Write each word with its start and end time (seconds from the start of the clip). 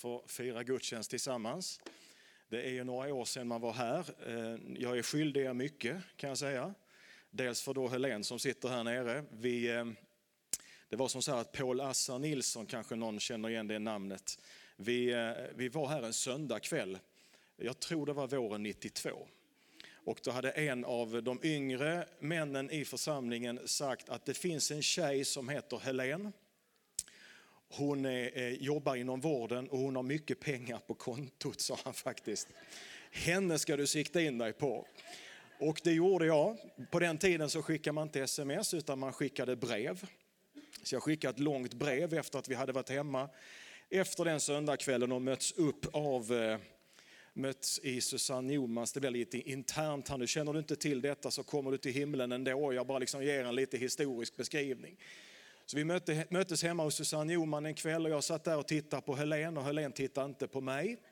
få 0.00 0.24
fira 0.26 0.62
gudstjänst 0.62 1.10
tillsammans. 1.10 1.80
Det 2.48 2.62
är 2.62 2.70
ju 2.70 2.84
några 2.84 3.14
år 3.14 3.24
sedan 3.24 3.48
man 3.48 3.60
var 3.60 3.72
här. 3.72 4.06
Eh, 4.26 4.58
jag 4.78 4.98
är 4.98 5.02
skyldig 5.02 5.44
er 5.44 5.54
mycket 5.54 6.02
kan 6.16 6.28
jag 6.28 6.38
säga. 6.38 6.74
Dels 7.30 7.62
för 7.62 7.74
då 7.74 7.88
Helene 7.88 8.24
som 8.24 8.38
sitter 8.38 8.68
här 8.68 8.84
nere. 8.84 9.24
Vi, 9.30 9.68
eh, 9.68 9.84
det 10.88 10.96
var 10.96 11.08
som 11.08 11.22
så 11.22 11.32
här 11.32 11.40
att 11.40 11.52
Paul 11.52 11.80
Assar 11.80 12.18
Nilsson, 12.18 12.66
kanske 12.66 12.96
någon 12.96 13.20
känner 13.20 13.48
igen 13.48 13.66
det 13.66 13.78
namnet. 13.78 14.38
Vi, 14.76 15.12
eh, 15.12 15.32
vi 15.54 15.68
var 15.68 15.88
här 15.88 16.02
en 16.02 16.12
söndag 16.12 16.60
kväll. 16.60 16.98
Jag 17.56 17.80
tror 17.80 18.06
det 18.06 18.12
var 18.12 18.26
våren 18.26 18.62
92. 18.62 19.28
Och 19.92 20.20
då 20.24 20.30
hade 20.30 20.50
en 20.50 20.84
av 20.84 21.22
de 21.22 21.40
yngre 21.42 22.06
männen 22.18 22.70
i 22.70 22.84
församlingen 22.84 23.60
sagt 23.68 24.08
att 24.08 24.24
det 24.24 24.34
finns 24.34 24.70
en 24.70 24.82
tjej 24.82 25.24
som 25.24 25.48
heter 25.48 25.78
Helene 25.78 26.32
hon 27.70 28.04
är, 28.04 28.38
eh, 28.38 28.52
jobbar 28.52 28.96
inom 28.96 29.20
vården 29.20 29.68
och 29.68 29.78
hon 29.78 29.96
har 29.96 30.02
mycket 30.02 30.40
pengar 30.40 30.78
på 30.86 30.94
kontot, 30.94 31.60
sa 31.60 31.78
han 31.84 31.94
faktiskt. 31.94 32.48
Henne 33.10 33.58
ska 33.58 33.76
du 33.76 33.86
sikta 33.86 34.20
in 34.20 34.38
dig 34.38 34.52
på. 34.52 34.86
Och 35.58 35.80
det 35.84 35.92
gjorde 35.92 36.26
jag. 36.26 36.56
På 36.90 36.98
den 36.98 37.18
tiden 37.18 37.50
så 37.50 37.62
skickade 37.62 37.94
man 37.94 38.06
inte 38.06 38.20
sms 38.20 38.74
utan 38.74 38.98
man 38.98 39.12
skickade 39.12 39.56
brev. 39.56 40.06
Så 40.82 40.94
jag 40.94 41.02
skickade 41.02 41.34
ett 41.34 41.40
långt 41.40 41.74
brev 41.74 42.14
efter 42.14 42.38
att 42.38 42.48
vi 42.48 42.54
hade 42.54 42.72
varit 42.72 42.90
hemma 42.90 43.28
efter 43.90 44.24
den 44.24 44.40
söndagskvällen 44.40 45.12
och 45.12 45.22
mötts 45.22 45.52
upp 45.52 45.86
av 45.92 46.32
eh, 46.32 46.58
mötts 47.32 47.78
i 47.78 48.00
Susanne 48.00 48.52
Jomans, 48.52 48.92
det 48.92 49.00
blir 49.00 49.10
lite 49.10 49.50
internt 49.50 50.08
här 50.08 50.18
nu, 50.18 50.26
känner 50.26 50.52
du 50.52 50.58
inte 50.58 50.76
till 50.76 51.00
detta 51.00 51.30
så 51.30 51.42
kommer 51.42 51.70
du 51.70 51.78
till 51.78 51.92
himlen 51.92 52.32
ändå. 52.32 52.72
Jag 52.72 52.86
bara 52.86 52.98
liksom 52.98 53.24
ger 53.24 53.44
en 53.44 53.54
lite 53.54 53.78
historisk 53.78 54.36
beskrivning. 54.36 54.96
Så 55.70 55.76
vi 55.76 55.84
mötte, 55.84 56.26
möttes 56.30 56.62
hemma 56.62 56.82
hos 56.82 56.94
Susanne 56.94 57.32
Joman 57.32 57.66
en 57.66 57.74
kväll 57.74 58.06
och 58.06 58.12
jag 58.12 58.24
satt 58.24 58.44
där 58.44 58.58
och 58.58 58.68
tittade 58.68 59.02
på 59.02 59.16
Helen 59.16 59.56
och 59.56 59.64
Helen 59.64 59.92
tittade 59.92 60.26
inte 60.26 60.48
på 60.48 60.60
mig. 60.60 61.02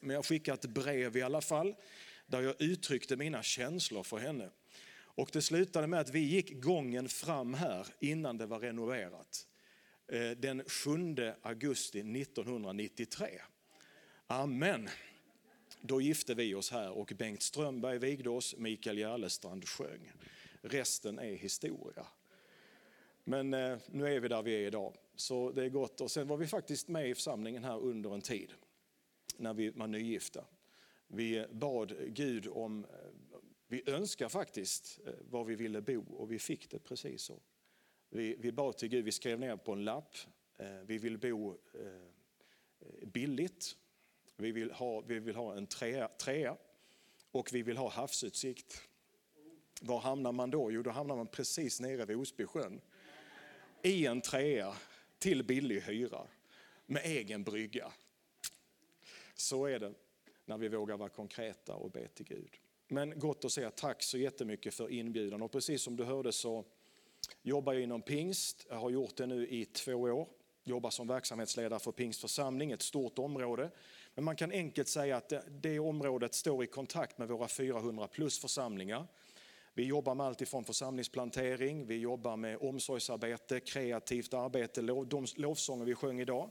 Men 0.00 0.16
jag 0.16 0.24
skickade 0.24 0.54
ett 0.54 0.66
brev 0.66 1.16
i 1.16 1.22
alla 1.22 1.40
fall 1.40 1.74
där 2.26 2.40
jag 2.40 2.62
uttryckte 2.62 3.16
mina 3.16 3.42
känslor 3.42 4.02
för 4.02 4.18
henne. 4.18 4.50
Och 4.92 5.30
det 5.32 5.42
slutade 5.42 5.86
med 5.86 6.00
att 6.00 6.10
vi 6.10 6.18
gick 6.18 6.62
gången 6.62 7.08
fram 7.08 7.54
här 7.54 7.86
innan 8.00 8.38
det 8.38 8.46
var 8.46 8.58
renoverat. 8.58 9.46
Eh, 10.08 10.30
den 10.30 10.64
7 10.64 11.32
augusti 11.42 11.98
1993. 12.00 13.28
Amen. 14.26 14.88
Då 15.80 16.00
gifte 16.00 16.34
vi 16.34 16.54
oss 16.54 16.70
här 16.70 16.90
och 16.90 17.12
Bengt 17.16 17.42
Strömberg 17.42 17.98
vigde 17.98 18.30
oss, 18.30 18.54
Mikael 18.56 18.98
Järlestrand 18.98 19.68
sjöng. 19.68 20.12
Resten 20.62 21.18
är 21.18 21.34
historia. 21.36 22.06
Men 23.24 23.54
eh, 23.54 23.78
nu 23.86 24.06
är 24.06 24.20
vi 24.20 24.28
där 24.28 24.42
vi 24.42 24.54
är 24.54 24.66
idag, 24.66 24.96
så 25.16 25.50
det 25.50 25.64
är 25.64 25.68
gott. 25.68 26.00
Och 26.00 26.10
sen 26.10 26.28
var 26.28 26.36
vi 26.36 26.46
faktiskt 26.46 26.88
med 26.88 27.10
i 27.10 27.14
församlingen 27.14 27.64
här 27.64 27.78
under 27.78 28.14
en 28.14 28.20
tid, 28.20 28.52
när 29.36 29.54
vi 29.54 29.70
var 29.70 29.86
nygifta. 29.86 30.44
Vi 31.06 31.46
bad 31.50 31.94
Gud 32.06 32.46
om, 32.48 32.84
eh, 32.84 32.90
vi 33.66 33.90
önskar 33.90 34.28
faktiskt 34.28 35.00
eh, 35.06 35.12
var 35.30 35.44
vi 35.44 35.54
ville 35.54 35.80
bo 35.80 36.04
och 36.14 36.32
vi 36.32 36.38
fick 36.38 36.70
det 36.70 36.78
precis 36.78 37.22
så. 37.22 37.40
Vi, 38.10 38.36
vi 38.38 38.52
bad 38.52 38.76
till 38.76 38.88
Gud, 38.88 39.04
vi 39.04 39.12
skrev 39.12 39.40
ner 39.40 39.56
på 39.56 39.72
en 39.72 39.84
lapp, 39.84 40.16
eh, 40.58 40.66
vi 40.86 40.98
vill 40.98 41.18
bo 41.18 41.56
billigt, 43.02 43.76
vi 44.36 44.52
vill 44.52 44.70
ha, 44.70 45.00
vi 45.00 45.18
vill 45.18 45.36
ha 45.36 45.56
en 45.56 45.66
trea, 45.66 46.08
trea 46.08 46.56
och 47.30 47.48
vi 47.52 47.62
vill 47.62 47.76
ha 47.76 47.88
havsutsikt. 47.88 48.88
Var 49.80 50.00
hamnar 50.00 50.32
man 50.32 50.50
då? 50.50 50.72
Jo, 50.72 50.82
då 50.82 50.90
hamnar 50.90 51.16
man 51.16 51.26
precis 51.26 51.80
nere 51.80 52.04
vid 52.04 52.16
Osbysjön 52.16 52.80
i 53.82 54.06
en 54.06 54.20
trea 54.20 54.74
till 55.18 55.42
billig 55.42 55.80
hyra 55.80 56.26
med 56.86 57.02
egen 57.04 57.44
brygga. 57.44 57.92
Så 59.34 59.66
är 59.66 59.78
det 59.78 59.92
när 60.44 60.58
vi 60.58 60.68
vågar 60.68 60.96
vara 60.96 61.08
konkreta 61.08 61.74
och 61.74 61.90
be 61.90 62.08
till 62.08 62.26
Gud. 62.26 62.50
Men 62.88 63.18
gott 63.18 63.44
att 63.44 63.52
säga 63.52 63.70
tack 63.70 64.02
så 64.02 64.18
jättemycket 64.18 64.74
för 64.74 64.90
inbjudan 64.90 65.42
och 65.42 65.52
precis 65.52 65.82
som 65.82 65.96
du 65.96 66.04
hörde 66.04 66.32
så 66.32 66.64
jobbar 67.42 67.72
jag 67.72 67.82
inom 67.82 68.02
pingst, 68.02 68.66
jag 68.68 68.76
har 68.76 68.90
gjort 68.90 69.16
det 69.16 69.26
nu 69.26 69.48
i 69.48 69.64
två 69.64 69.94
år, 69.94 70.28
jobbar 70.64 70.90
som 70.90 71.08
verksamhetsledare 71.08 71.80
för 71.80 71.92
pingstförsamling, 71.92 72.72
ett 72.72 72.82
stort 72.82 73.18
område. 73.18 73.70
Men 74.14 74.24
man 74.24 74.36
kan 74.36 74.50
enkelt 74.50 74.88
säga 74.88 75.16
att 75.16 75.28
det, 75.28 75.44
det 75.50 75.78
området 75.78 76.34
står 76.34 76.64
i 76.64 76.66
kontakt 76.66 77.18
med 77.18 77.28
våra 77.28 77.48
400 77.48 78.08
plus 78.08 78.38
församlingar 78.38 79.06
vi 79.74 79.84
jobbar 79.84 80.14
med 80.14 80.26
allt 80.26 80.40
ifrån 80.40 80.64
församlingsplantering, 80.64 81.86
vi 81.86 81.96
jobbar 81.96 82.36
med 82.36 82.58
omsorgsarbete, 82.60 83.60
kreativt 83.60 84.34
arbete. 84.34 84.82
De 84.82 85.26
lovsånger 85.36 85.84
vi 85.84 85.94
sjöng 85.94 86.20
idag 86.20 86.50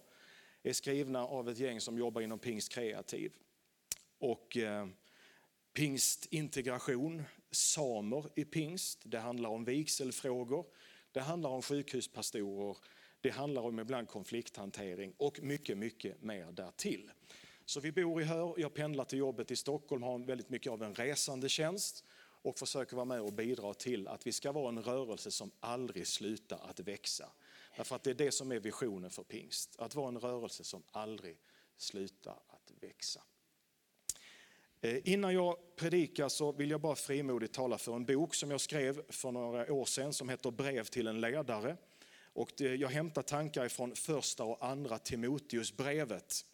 är 0.63 0.73
skrivna 0.73 1.27
av 1.27 1.49
ett 1.49 1.59
gäng 1.59 1.81
som 1.81 1.97
jobbar 1.97 2.21
inom 2.21 2.39
Pingst 2.39 2.71
Kreativ. 2.71 3.31
Och 4.19 4.57
eh, 4.57 4.87
Pingstintegration, 5.73 7.23
samer 7.51 8.29
i 8.35 8.45
pingst, 8.45 8.99
det 9.03 9.19
handlar 9.19 9.49
om 9.49 9.65
vigselfrågor, 9.65 10.65
det 11.11 11.21
handlar 11.21 11.49
om 11.49 11.61
sjukhuspastorer, 11.61 12.77
det 13.21 13.29
handlar 13.29 13.61
om 13.61 13.79
ibland 13.79 14.07
konflikthantering 14.07 15.13
och 15.17 15.39
mycket, 15.43 15.77
mycket 15.77 16.21
mer 16.21 16.51
därtill. 16.51 17.11
Så 17.65 17.79
vi 17.79 17.91
bor 17.91 18.21
i 18.21 18.25
Hör, 18.25 18.55
jag 18.57 18.73
pendlar 18.73 19.05
till 19.05 19.19
jobbet 19.19 19.51
i 19.51 19.55
Stockholm, 19.55 20.03
har 20.03 20.19
väldigt 20.19 20.49
mycket 20.49 20.71
av 20.71 20.83
en 20.83 20.95
resande 20.95 21.49
tjänst 21.49 22.05
och 22.41 22.59
försöker 22.59 22.95
vara 22.95 23.05
med 23.05 23.21
och 23.21 23.33
bidra 23.33 23.73
till 23.73 24.07
att 24.07 24.27
vi 24.27 24.31
ska 24.31 24.51
vara 24.51 24.69
en 24.69 24.83
rörelse 24.83 25.31
som 25.31 25.51
aldrig 25.59 26.07
slutar 26.07 26.59
att 26.69 26.79
växa. 26.79 27.31
Därför 27.77 27.95
att 27.95 28.03
det 28.03 28.09
är 28.09 28.13
det 28.15 28.31
som 28.31 28.51
är 28.51 28.59
visionen 28.59 29.09
för 29.09 29.23
pingst, 29.23 29.75
att 29.79 29.95
vara 29.95 30.07
en 30.07 30.19
rörelse 30.19 30.63
som 30.63 30.83
aldrig 30.91 31.37
slutar 31.77 32.39
att 32.47 32.71
växa. 32.79 33.21
Eh, 34.81 34.97
innan 35.03 35.33
jag 35.33 35.75
predikar 35.75 36.29
så 36.29 36.51
vill 36.51 36.69
jag 36.71 36.81
bara 36.81 36.95
frimodigt 36.95 37.53
tala 37.53 37.77
för 37.77 37.95
en 37.95 38.05
bok 38.05 38.35
som 38.35 38.51
jag 38.51 38.61
skrev 38.61 39.11
för 39.11 39.31
några 39.31 39.73
år 39.73 39.85
sedan 39.85 40.13
som 40.13 40.29
heter 40.29 40.51
Brev 40.51 40.83
till 40.83 41.07
en 41.07 41.21
ledare. 41.21 41.77
Och 42.33 42.61
eh, 42.61 42.73
jag 42.75 42.89
hämtar 42.89 43.21
tankar 43.21 43.65
ifrån 43.65 43.95
första 43.95 44.43
och 44.43 44.65
andra 44.65 44.97
Timoteusbrevet. 44.97 46.45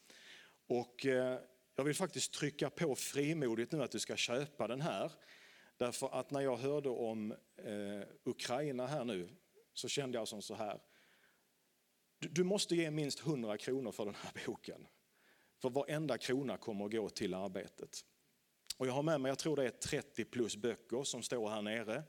Och 0.67 1.05
eh, 1.05 1.39
jag 1.75 1.83
vill 1.83 1.95
faktiskt 1.95 2.33
trycka 2.33 2.69
på 2.69 2.95
frimodigt 2.95 3.71
nu 3.71 3.83
att 3.83 3.91
du 3.91 3.99
ska 3.99 4.15
köpa 4.15 4.67
den 4.67 4.81
här. 4.81 5.11
Därför 5.77 6.09
att 6.19 6.31
när 6.31 6.41
jag 6.41 6.57
hörde 6.57 6.89
om 6.89 7.31
eh, 7.57 8.01
Ukraina 8.23 8.87
här 8.87 9.05
nu 9.05 9.29
så 9.73 9.87
kände 9.87 10.17
jag 10.17 10.27
som 10.27 10.41
så 10.41 10.55
här. 10.55 10.81
Du, 12.19 12.27
du 12.27 12.43
måste 12.43 12.75
ge 12.75 12.91
minst 12.91 13.19
100 13.19 13.57
kronor 13.57 13.91
för 13.91 14.05
den 14.05 14.15
här 14.15 14.31
boken. 14.45 14.87
För 15.61 15.69
varenda 15.69 16.17
krona 16.17 16.57
kommer 16.57 16.85
att 16.85 16.91
gå 16.91 17.09
till 17.09 17.33
arbetet. 17.33 18.05
Och 18.77 18.87
jag 18.87 18.93
har 18.93 19.03
med 19.03 19.21
mig, 19.21 19.29
jag 19.29 19.39
tror 19.39 19.55
det 19.55 19.65
är 19.65 19.69
30 19.69 20.25
plus 20.25 20.57
böcker 20.57 21.03
som 21.03 21.23
står 21.23 21.49
här 21.49 21.61
nere. 21.61 22.03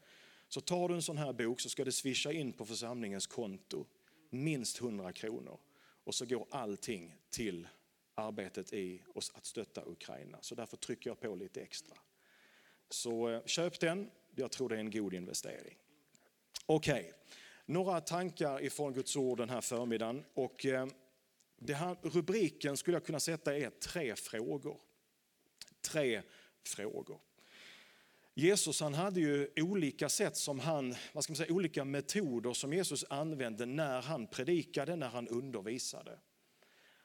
Så 0.49 0.61
tar 0.61 0.89
du 0.89 0.95
en 0.95 1.03
sån 1.03 1.19
här 1.19 1.33
bok 1.33 1.61
så 1.61 1.69
ska 1.69 1.85
det 1.85 1.93
swisha 1.93 2.33
in 2.33 2.53
på 2.53 2.67
församlingens 2.67 3.27
konto, 3.27 3.87
minst 4.31 4.81
100 4.81 5.13
kronor. 5.13 5.61
Och 6.05 6.15
så 6.15 6.27
går 6.27 6.47
allting 6.51 7.17
till 7.31 7.69
arbetet 8.15 8.73
i 8.73 9.03
att 9.35 9.47
stötta 9.47 9.85
Ukraina. 9.87 10.39
Så 10.41 10.55
därför 10.55 10.77
trycker 10.77 11.11
jag 11.11 11.21
på 11.21 11.35
lite 11.35 11.61
extra. 11.61 11.97
Så 12.91 13.29
eh, 13.29 13.45
köp 13.45 13.81
den, 13.81 14.11
jag 14.35 14.51
tror 14.51 14.69
det 14.69 14.75
är 14.75 14.81
en 14.81 14.91
god 14.91 15.15
investering. 15.15 15.77
Okej, 16.67 17.01
okay. 17.01 17.13
några 17.67 18.01
tankar 18.01 18.63
ifrån 18.63 18.93
Guds 18.93 19.17
ord 19.17 19.39
den 19.39 19.51
här 19.51 19.61
förmiddagen. 19.61 20.25
Och 20.35 20.67
eh, 20.67 20.87
det 21.59 21.75
här, 21.75 21.97
rubriken 22.03 22.77
skulle 22.77 22.97
jag 22.97 23.05
kunna 23.05 23.21
sätta 23.21 23.57
är 23.57 23.71
tre 23.71 24.17
frågor. 24.17 24.81
Tre 25.81 26.23
frågor. 26.63 27.21
Jesus 28.35 28.81
han 28.81 28.95
hade 28.95 29.21
ju 29.21 29.49
olika 29.57 30.09
sätt 30.09 30.37
som 30.37 30.61
han, 30.61 30.95
vad 31.13 31.25
ska 31.25 31.31
man 31.31 31.37
säga, 31.37 31.55
olika 31.55 31.85
metoder 31.85 32.53
som 32.53 32.73
Jesus 32.73 33.05
använde 33.11 33.67
när 33.67 34.03
han 34.03 34.27
predikade, 34.27 34.97
när 34.97 35.09
han 35.09 35.29
undervisade. 35.29 36.19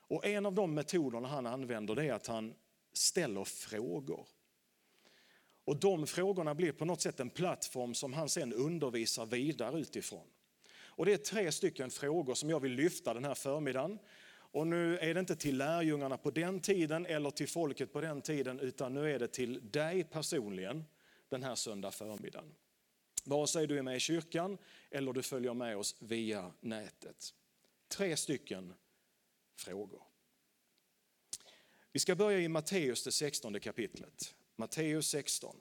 Och 0.08 0.26
en 0.26 0.46
av 0.46 0.54
de 0.54 0.74
metoderna 0.74 1.28
han 1.28 1.46
använder 1.46 1.96
det 1.96 2.06
är 2.06 2.14
att 2.14 2.28
han 2.28 2.53
ställer 2.94 3.44
frågor. 3.44 4.28
Och 5.66 5.78
de 5.78 6.08
frågorna 6.08 6.56
blir 6.56 6.72
på 6.72 6.86
något 6.86 7.02
sätt 7.02 7.20
en 7.20 7.30
plattform 7.30 7.94
som 7.94 8.14
han 8.14 8.30
sen 8.30 8.54
undervisar 8.54 9.26
vidare 9.26 9.80
utifrån. 9.80 10.28
Och 10.96 11.06
det 11.06 11.14
är 11.14 11.18
tre 11.18 11.52
stycken 11.52 11.90
frågor 11.90 12.36
som 12.36 12.50
jag 12.50 12.60
vill 12.60 12.72
lyfta 12.72 13.14
den 13.14 13.26
här 13.26 13.36
förmiddagen. 13.36 14.00
Och 14.54 14.68
nu 14.68 14.98
är 14.98 15.14
det 15.14 15.20
inte 15.20 15.36
till 15.36 15.58
lärjungarna 15.58 16.18
på 16.18 16.32
den 16.32 16.60
tiden 16.60 17.06
eller 17.06 17.32
till 17.32 17.48
folket 17.48 17.94
på 17.94 18.02
den 18.02 18.22
tiden 18.22 18.60
utan 18.60 18.94
nu 18.94 19.12
är 19.12 19.20
det 19.20 19.28
till 19.28 19.72
dig 19.72 20.04
personligen 20.04 20.84
den 21.30 21.44
här 21.44 21.56
söndag 21.56 21.92
förmiddagen. 21.92 22.56
Vare 23.24 23.48
sig 23.48 23.68
du 23.68 23.78
är 23.78 23.82
med 23.82 23.96
i 23.96 24.00
kyrkan 24.00 24.58
eller 24.92 25.14
du 25.14 25.22
följer 25.24 25.54
med 25.54 25.78
oss 25.78 25.96
via 26.00 26.52
nätet. 26.60 27.34
Tre 27.88 28.18
stycken 28.18 28.74
frågor. 29.56 30.02
Vi 31.92 32.00
ska 32.00 32.16
börja 32.16 32.40
i 32.40 32.48
Matteus 32.48 33.04
det 33.04 33.12
16 33.12 33.60
kapitlet. 33.60 34.36
Matteus 34.55 35.08
16. 35.08 35.55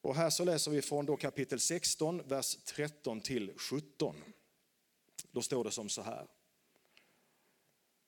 Och 0.00 0.16
här 0.16 0.30
så 0.30 0.44
läser 0.44 0.70
vi 0.70 0.82
från 0.82 1.06
då 1.06 1.16
kapitel 1.16 1.60
16, 1.60 2.28
vers 2.28 2.56
13 2.64 3.20
till 3.20 3.52
17. 3.56 4.16
Då 5.30 5.42
står 5.42 5.64
det 5.64 5.70
som 5.70 5.88
så 5.88 6.02
här. 6.02 6.26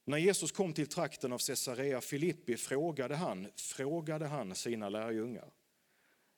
När 0.05 0.19
Jesus 0.19 0.53
kom 0.53 0.73
till 0.73 0.87
trakten 0.87 1.33
av 1.33 1.39
Caesarea 1.39 2.01
Filippi 2.01 2.56
frågade 2.56 3.17
han, 3.17 3.49
frågade 3.56 4.27
han 4.27 4.55
sina 4.55 4.89
lärjungar. 4.89 5.51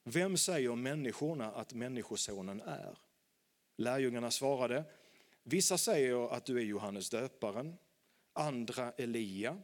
Vem 0.05 0.37
säger 0.37 0.75
människorna 0.75 1.53
att 1.53 1.75
Människosonen 1.75 2.61
är? 2.61 2.99
Lärjungarna 3.77 4.31
svarade, 4.31 4.85
vissa 5.49 5.79
säger 5.79 6.33
att 6.33 6.45
du 6.45 6.59
är 6.59 6.65
Johannes 6.65 7.11
döparen, 7.11 7.77
andra 8.33 8.93
Elia 8.93 9.63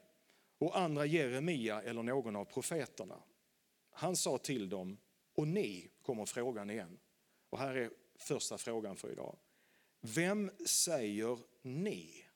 och 0.58 0.78
andra 0.78 1.06
Jeremia 1.06 1.82
eller 1.82 2.02
någon 2.02 2.36
av 2.36 2.44
profeterna. 2.44 3.22
Han 3.90 4.16
sa 4.16 4.38
till 4.38 4.68
dem, 4.68 4.98
och 5.34 5.48
ni, 5.48 5.90
kommer 6.02 6.26
frågan 6.26 6.70
igen. 6.70 6.98
Och 7.50 7.58
här 7.58 7.74
är 7.74 7.90
första 8.18 8.58
frågan 8.58 8.96
för 8.96 9.12
idag. 9.12 9.38
Vem 10.00 10.50
säger 10.66 11.38
ni 11.62 12.26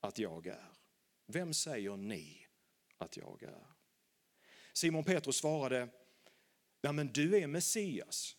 att 0.00 0.18
jag 0.18 0.46
är? 0.46 0.72
Vem 1.26 1.54
säger 1.54 1.96
ni 1.96 2.46
att 2.98 3.16
jag 3.16 3.42
är? 3.42 3.66
Simon 4.72 5.04
Petrus 5.04 5.36
svarade, 5.36 5.88
ja, 6.80 6.92
men 6.92 7.12
du 7.12 7.36
är 7.36 7.46
Messias, 7.46 8.36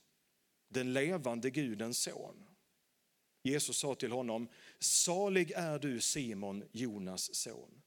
den 0.68 0.94
levande 0.94 1.50
Gudens 1.50 1.98
son. 1.98 2.48
Jesus 3.48 3.78
sa 3.78 3.96
till 3.96 4.12
honom, 4.12 4.48
salig 4.80 5.52
är 5.52 5.80
du 5.80 6.02
Simon, 6.02 6.64
Jonas 6.72 7.36
son. 7.36 7.82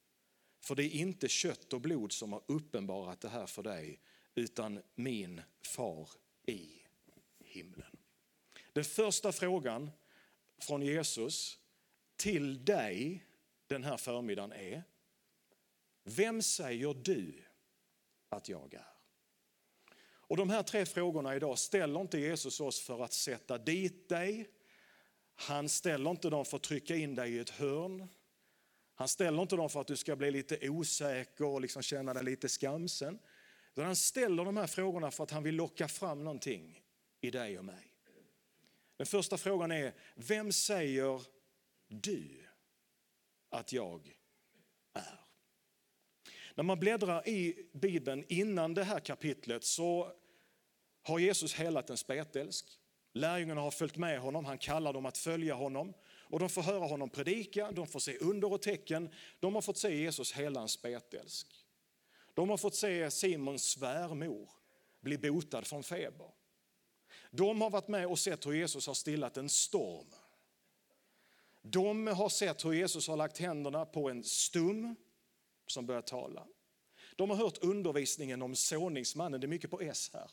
För 0.61 0.75
det 0.75 0.85
är 0.85 0.95
inte 0.95 1.29
kött 1.29 1.73
och 1.73 1.81
blod 1.81 2.13
som 2.13 2.33
har 2.33 2.43
uppenbarat 2.47 3.21
det 3.21 3.29
här 3.29 3.47
för 3.47 3.63
dig, 3.63 4.01
utan 4.35 4.83
min 4.95 5.43
far 5.67 6.09
i 6.47 6.69
himlen. 7.45 7.97
Den 8.73 8.85
första 8.85 9.33
frågan 9.33 9.91
från 10.59 10.83
Jesus 10.83 11.59
till 12.17 12.65
dig 12.65 13.27
den 13.67 13.85
här 13.85 13.97
förmiddagen 13.97 14.53
är, 14.53 14.83
vem 16.05 16.43
säger 16.43 16.95
du 16.95 17.43
att 18.29 18.49
jag 18.49 18.75
är? 18.75 18.91
Och 20.31 20.37
de 20.37 20.51
här 20.51 20.63
tre 20.63 20.87
frågorna 20.87 21.37
idag 21.37 21.59
ställer 21.59 22.01
inte 22.01 22.19
Jesus 22.19 22.61
oss 22.61 22.81
för 22.81 23.05
att 23.05 23.13
sätta 23.13 23.59
dit 23.59 24.09
dig. 24.09 24.51
Han 25.41 25.69
ställer 25.69 26.11
inte 26.11 26.31
dem 26.31 26.45
för 26.45 26.57
att 26.57 26.63
trycka 26.63 26.97
in 26.97 27.15
dig 27.15 27.33
i 27.33 27.39
ett 27.39 27.51
hörn. 27.51 28.09
Han 28.95 29.09
ställer 29.09 29.43
inte 29.43 29.57
dem 29.57 29.71
för 29.71 29.81
att 29.81 29.87
du 29.87 29.97
ska 29.97 30.17
bli 30.17 30.31
lite 30.31 30.69
osäker 30.69 31.45
och 31.45 31.61
liksom 31.61 31.83
känna 31.83 32.15
dig 32.15 32.25
lite 32.25 32.49
skamsen. 32.49 33.19
Utan 33.73 33.85
han 33.85 33.97
ställer 33.97 34.45
de 34.45 34.57
här 34.57 34.67
frågorna 34.67 35.11
för 35.11 35.25
att 35.25 35.31
han 35.31 35.43
vill 35.43 35.55
locka 35.55 35.89
fram 35.89 36.25
någonting 36.25 36.83
i 37.21 37.31
dig 37.31 37.59
och 37.59 37.65
mig. 37.65 37.93
Den 38.97 39.07
första 39.07 39.39
frågan 39.39 39.73
är, 39.73 39.95
vem 40.15 40.53
säger 40.53 41.23
du 41.89 42.47
att 43.51 43.73
jag 43.73 44.17
är? 44.93 45.21
När 46.55 46.65
man 46.65 46.81
bläddrar 46.81 47.29
i 47.29 47.69
Bibeln 47.73 48.25
innan 48.29 48.75
det 48.75 48.85
här 48.85 49.01
kapitlet 49.01 49.65
så 49.65 50.13
har 51.03 51.19
Jesus 51.19 51.55
helat 51.55 51.91
en 51.91 51.97
spetälsk. 51.97 52.80
Lärjungarna 53.13 53.61
har 53.61 53.71
följt 53.71 53.97
med 53.97 54.21
honom, 54.21 54.45
han 54.45 54.59
kallar 54.59 54.93
dem 54.93 55.07
att 55.07 55.19
följa 55.19 55.55
honom. 55.55 55.95
Och 56.31 56.39
de 56.39 56.49
får 56.49 56.63
höra 56.63 56.87
honom 56.87 57.11
predika, 57.11 57.73
de 57.73 57.87
får 57.87 58.01
se 58.01 58.19
under 58.19 58.53
och 58.53 58.63
tecken. 58.63 59.11
De 59.41 59.55
har 59.55 59.63
fått 59.63 59.79
se 59.79 59.97
Jesus 59.97 60.33
hela 60.33 60.61
en 60.61 60.69
spetälsk. 60.69 61.47
De 62.35 62.51
har 62.51 62.57
fått 62.57 62.75
se 62.75 63.11
Simons 63.11 63.71
svärmor 63.71 64.51
bli 65.01 65.19
botad 65.19 65.67
från 65.67 65.83
feber. 65.83 66.31
De 67.31 67.61
har 67.61 67.71
varit 67.71 67.89
med 67.89 68.07
och 68.07 68.19
sett 68.19 68.47
hur 68.47 68.53
Jesus 68.53 68.87
har 68.87 68.95
stillat 68.95 69.37
en 69.37 69.49
storm. 69.49 70.07
De 71.63 72.07
har 72.07 72.29
sett 72.29 72.65
hur 72.65 72.73
Jesus 72.73 73.09
har 73.09 73.17
lagt 73.17 73.39
händerna 73.39 73.87
på 73.87 74.11
en 74.11 74.25
stum 74.25 74.97
som 75.67 75.87
börjar 75.87 76.03
tala. 76.03 76.47
De 77.17 77.31
har 77.31 77.37
hört 77.37 77.59
undervisningen 77.59 78.43
om 78.43 78.57
såningsmannen, 78.57 79.41
det 79.41 79.47
är 79.47 79.49
mycket 79.49 79.71
på 79.71 79.81
S 79.81 80.11
här. 80.13 80.31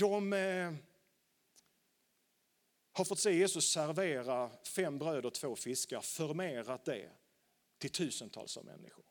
De 0.00 0.32
eh, 0.32 0.72
har 2.92 3.04
fått 3.04 3.18
se 3.18 3.32
Jesus 3.32 3.72
servera 3.72 4.50
fem 4.62 4.98
bröd 4.98 5.26
och 5.26 5.34
två 5.34 5.56
fiskar, 5.56 6.00
förmerat 6.00 6.84
det 6.84 7.10
till 7.78 7.90
tusentals 7.90 8.56
av 8.56 8.64
människor. 8.64 9.04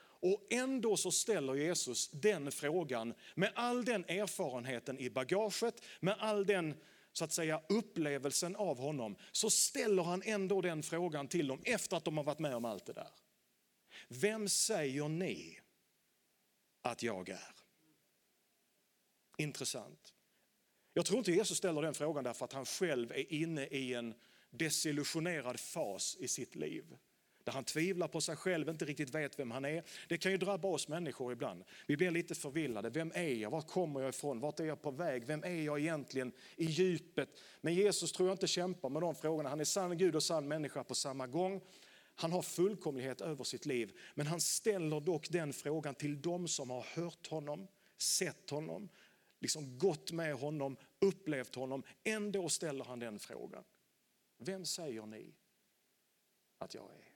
Och 0.00 0.46
ändå 0.50 0.96
så 0.96 1.10
ställer 1.10 1.54
Jesus 1.54 2.10
den 2.10 2.52
frågan 2.52 3.14
med 3.34 3.52
all 3.54 3.84
den 3.84 4.04
erfarenheten 4.04 4.98
i 4.98 5.10
bagaget, 5.10 5.82
med 6.00 6.16
all 6.18 6.46
den 6.46 6.74
så 7.12 7.24
att 7.24 7.32
säga 7.32 7.62
upplevelsen 7.68 8.56
av 8.56 8.78
honom, 8.78 9.16
så 9.32 9.50
ställer 9.50 10.02
han 10.02 10.22
ändå 10.24 10.60
den 10.60 10.82
frågan 10.82 11.28
till 11.28 11.46
dem 11.46 11.62
efter 11.64 11.96
att 11.96 12.04
de 12.04 12.16
har 12.16 12.24
varit 12.24 12.38
med 12.38 12.54
om 12.54 12.64
allt 12.64 12.86
det 12.86 12.92
där. 12.92 13.10
Vem 14.08 14.48
säger 14.48 15.08
ni 15.08 15.60
att 16.82 17.02
jag 17.02 17.28
är? 17.28 17.63
Intressant. 19.38 20.14
Jag 20.92 21.06
tror 21.06 21.18
inte 21.18 21.32
Jesus 21.32 21.58
ställer 21.58 21.82
den 21.82 21.94
frågan 21.94 22.24
därför 22.24 22.44
att 22.44 22.52
han 22.52 22.66
själv 22.66 23.12
är 23.12 23.32
inne 23.32 23.66
i 23.66 23.94
en 23.94 24.14
desillusionerad 24.50 25.60
fas 25.60 26.16
i 26.20 26.28
sitt 26.28 26.54
liv 26.54 26.96
där 27.44 27.52
han 27.52 27.64
tvivlar 27.64 28.08
på 28.08 28.20
sig 28.20 28.36
själv, 28.36 28.68
inte 28.68 28.84
riktigt 28.84 29.14
vet 29.14 29.38
vem 29.38 29.50
han 29.50 29.64
är. 29.64 29.82
Det 30.08 30.18
kan 30.18 30.32
ju 30.32 30.38
drabba 30.38 30.68
oss 30.68 30.88
människor 30.88 31.32
ibland. 31.32 31.64
Vi 31.86 31.96
blir 31.96 32.10
lite 32.10 32.34
förvillade. 32.34 32.90
Vem 32.90 33.12
är 33.14 33.34
jag? 33.34 33.50
Var 33.50 33.60
kommer 33.60 34.00
jag 34.00 34.08
ifrån? 34.08 34.40
Vart 34.40 34.60
är 34.60 34.64
jag 34.64 34.82
på 34.82 34.90
väg? 34.90 35.24
Vem 35.26 35.44
är 35.44 35.62
jag 35.62 35.80
egentligen 35.80 36.32
i 36.56 36.64
djupet? 36.64 37.28
Men 37.60 37.74
Jesus 37.74 38.12
tror 38.12 38.28
jag 38.28 38.34
inte 38.34 38.46
kämpar 38.46 38.88
med 38.88 39.02
de 39.02 39.14
frågorna. 39.14 39.48
Han 39.48 39.60
är 39.60 39.64
sann 39.64 39.98
Gud 39.98 40.16
och 40.16 40.22
sann 40.22 40.48
människa 40.48 40.84
på 40.84 40.94
samma 40.94 41.26
gång. 41.26 41.60
Han 42.14 42.32
har 42.32 42.42
fullkomlighet 42.42 43.20
över 43.20 43.44
sitt 43.44 43.66
liv, 43.66 43.98
men 44.14 44.26
han 44.26 44.40
ställer 44.40 45.00
dock 45.00 45.30
den 45.30 45.52
frågan 45.52 45.94
till 45.94 46.22
dem 46.22 46.48
som 46.48 46.70
har 46.70 46.82
hört 46.94 47.26
honom, 47.26 47.66
sett 47.98 48.50
honom, 48.50 48.88
liksom 49.44 49.78
gått 49.78 50.12
med 50.12 50.34
honom, 50.34 50.76
upplevt 51.00 51.54
honom. 51.54 51.82
Ändå 52.04 52.48
ställer 52.48 52.84
han 52.84 52.98
den 52.98 53.18
frågan. 53.18 53.64
Vem 54.38 54.64
säger 54.64 55.06
ni 55.06 55.34
att 56.58 56.74
jag 56.74 56.90
är? 56.90 57.14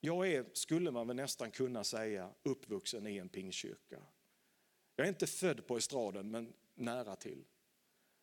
Jag 0.00 0.28
är, 0.28 0.46
skulle 0.52 0.90
man 0.90 1.06
väl 1.06 1.16
nästan 1.16 1.50
kunna 1.50 1.84
säga, 1.84 2.30
uppvuxen 2.42 3.06
i 3.06 3.16
en 3.16 3.28
pingkyrka. 3.28 4.02
Jag 4.96 5.04
är 5.04 5.08
inte 5.08 5.26
född 5.26 5.66
på 5.66 5.76
estraden, 5.76 6.30
men 6.30 6.52
nära 6.74 7.16
till. 7.16 7.44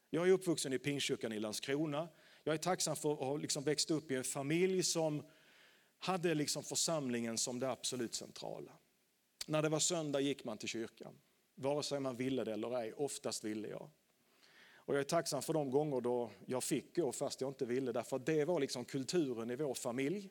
Jag 0.09 0.27
är 0.27 0.31
uppvuxen 0.31 0.73
i 0.73 0.79
pingkyrkan 0.79 1.33
i 1.33 1.39
Landskrona. 1.39 2.09
Jag 2.43 2.53
är 2.53 2.57
tacksam 2.57 2.95
för 2.95 3.13
att 3.13 3.19
ha 3.19 3.37
liksom 3.37 3.63
växt 3.63 3.91
upp 3.91 4.11
i 4.11 4.15
en 4.15 4.23
familj 4.23 4.83
som 4.83 5.23
hade 5.99 6.33
liksom 6.33 6.63
församlingen 6.63 7.37
som 7.37 7.59
det 7.59 7.71
absolut 7.71 8.15
centrala. 8.15 8.71
När 9.47 9.61
det 9.61 9.69
var 9.69 9.79
söndag 9.79 10.21
gick 10.21 10.43
man 10.43 10.57
till 10.57 10.69
kyrkan, 10.69 11.17
vare 11.55 11.83
sig 11.83 11.99
man 11.99 12.15
ville 12.15 12.43
det 12.43 12.53
eller 12.53 12.77
ej. 12.77 12.93
Oftast 12.93 13.43
ville 13.43 13.67
jag. 13.67 13.89
Och 14.75 14.95
jag 14.95 14.99
är 14.99 15.05
tacksam 15.05 15.41
för 15.41 15.53
de 15.53 15.71
gånger 15.71 16.01
då 16.01 16.31
jag 16.45 16.63
fick 16.63 16.95
gå 16.95 17.11
fast 17.11 17.41
jag 17.41 17.49
inte 17.49 17.65
ville, 17.65 17.91
därför 17.91 18.15
att 18.15 18.25
det 18.25 18.45
var 18.45 18.59
liksom 18.59 18.85
kulturen 18.85 19.51
i 19.51 19.55
vår 19.55 19.73
familj. 19.73 20.29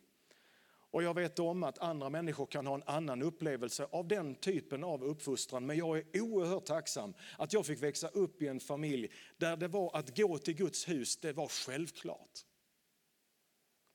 Och 0.93 1.03
jag 1.03 1.15
vet 1.15 1.39
om 1.39 1.63
att 1.63 1.79
andra 1.79 2.11
människor 2.11 2.47
kan 2.47 2.67
ha 2.67 2.75
en 2.75 2.83
annan 2.87 3.23
upplevelse 3.23 3.89
av 3.91 4.09
den 4.09 4.35
typen 4.35 4.85
av 4.85 5.05
uppfostran. 5.05 5.67
Men 5.67 5.77
jag 5.77 5.99
är 5.99 6.23
oerhört 6.23 6.65
tacksam 6.65 7.15
att 7.39 7.53
jag 7.53 7.67
fick 7.67 7.83
växa 7.83 8.09
upp 8.09 8.43
i 8.43 8.49
en 8.49 8.61
familj 8.61 9.13
där 9.37 9.57
det 9.57 9.69
var 9.69 9.97
att 9.97 10.17
gå 10.17 10.39
till 10.39 10.55
Guds 10.55 10.89
hus, 10.89 11.17
det 11.17 11.33
var 11.33 11.49
självklart. 11.49 12.47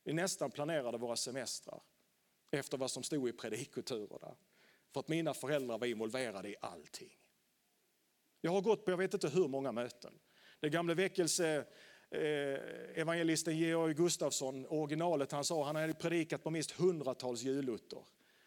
Vi 0.04 0.12
nästan 0.12 0.50
planerade 0.50 0.98
våra 0.98 1.16
semestrar 1.16 1.80
efter 2.50 2.78
vad 2.78 2.90
som 2.90 3.02
stod 3.02 3.28
i 3.28 3.32
predikoturerna. 3.32 4.36
För 4.96 5.00
att 5.00 5.08
mina 5.08 5.34
föräldrar 5.34 5.78
var 5.78 5.86
involverade 5.86 6.48
i 6.48 6.56
allting. 6.60 7.10
Jag 8.40 8.50
har 8.50 8.60
gått 8.60 8.84
på 8.84 8.90
jag 8.90 8.98
vet 8.98 9.14
inte 9.14 9.28
hur 9.28 9.48
många 9.48 9.72
möten. 9.72 10.12
Den 10.60 10.70
gamle 10.70 10.94
väckelse 10.94 11.66
Eh, 12.10 13.00
evangelisten 13.00 13.56
Georg 13.56 13.94
Gustafsson, 13.94 14.66
originalet, 14.66 15.32
han 15.32 15.44
sa 15.44 15.64
han 15.64 15.76
hade 15.76 15.94
predikat 15.94 16.44
på 16.44 16.50
minst 16.50 16.70
hundratals 16.70 17.42
juluttor. 17.42 18.04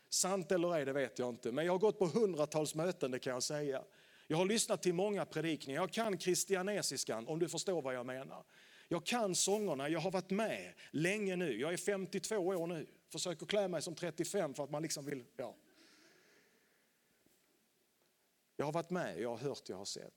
Sant 0.10 0.51
eller 0.51 0.75
ej, 0.75 0.86
det 0.86 0.94
vet 0.94 1.20
jag 1.20 1.29
inte, 1.29 1.51
men 1.51 1.65
jag 1.65 1.74
har 1.74 1.79
gått 1.79 2.00
på 2.00 2.06
hundratals 2.06 2.75
möten, 2.75 3.12
det 3.12 3.20
kan 3.20 3.34
jag 3.34 3.44
säga. 3.44 3.84
Jag 4.27 4.38
har 4.38 4.46
lyssnat 4.46 4.84
till 4.84 4.94
många 4.94 5.25
predikningar, 5.25 5.82
jag 5.82 5.91
kan 5.91 6.18
kristianesiskan 6.18 7.27
om 7.27 7.39
du 7.39 7.50
förstår 7.50 7.82
vad 7.82 7.96
jag 7.96 8.06
menar. 8.06 8.44
Jag 8.88 9.06
kan 9.06 9.36
sångerna, 9.36 9.89
jag 9.89 10.00
har 10.00 10.12
varit 10.12 10.29
med 10.29 10.74
länge 10.91 11.36
nu, 11.36 11.60
jag 11.60 11.74
är 11.74 11.77
52 11.77 12.38
år 12.38 12.68
nu, 12.68 12.88
försöker 13.12 13.46
klä 13.46 13.68
mig 13.68 13.82
som 13.82 13.96
35 13.96 14.53
för 14.53 14.63
att 14.63 14.72
man 14.72 14.82
liksom 14.82 15.06
vill, 15.06 15.24
ja. 15.38 15.56
Jag 18.60 18.66
har 18.66 18.72
varit 18.72 18.89
med, 18.89 19.20
jag 19.20 19.30
har 19.30 19.38
hört, 19.38 19.70
jag 19.70 19.78
har 19.78 19.86
sett. 19.86 20.13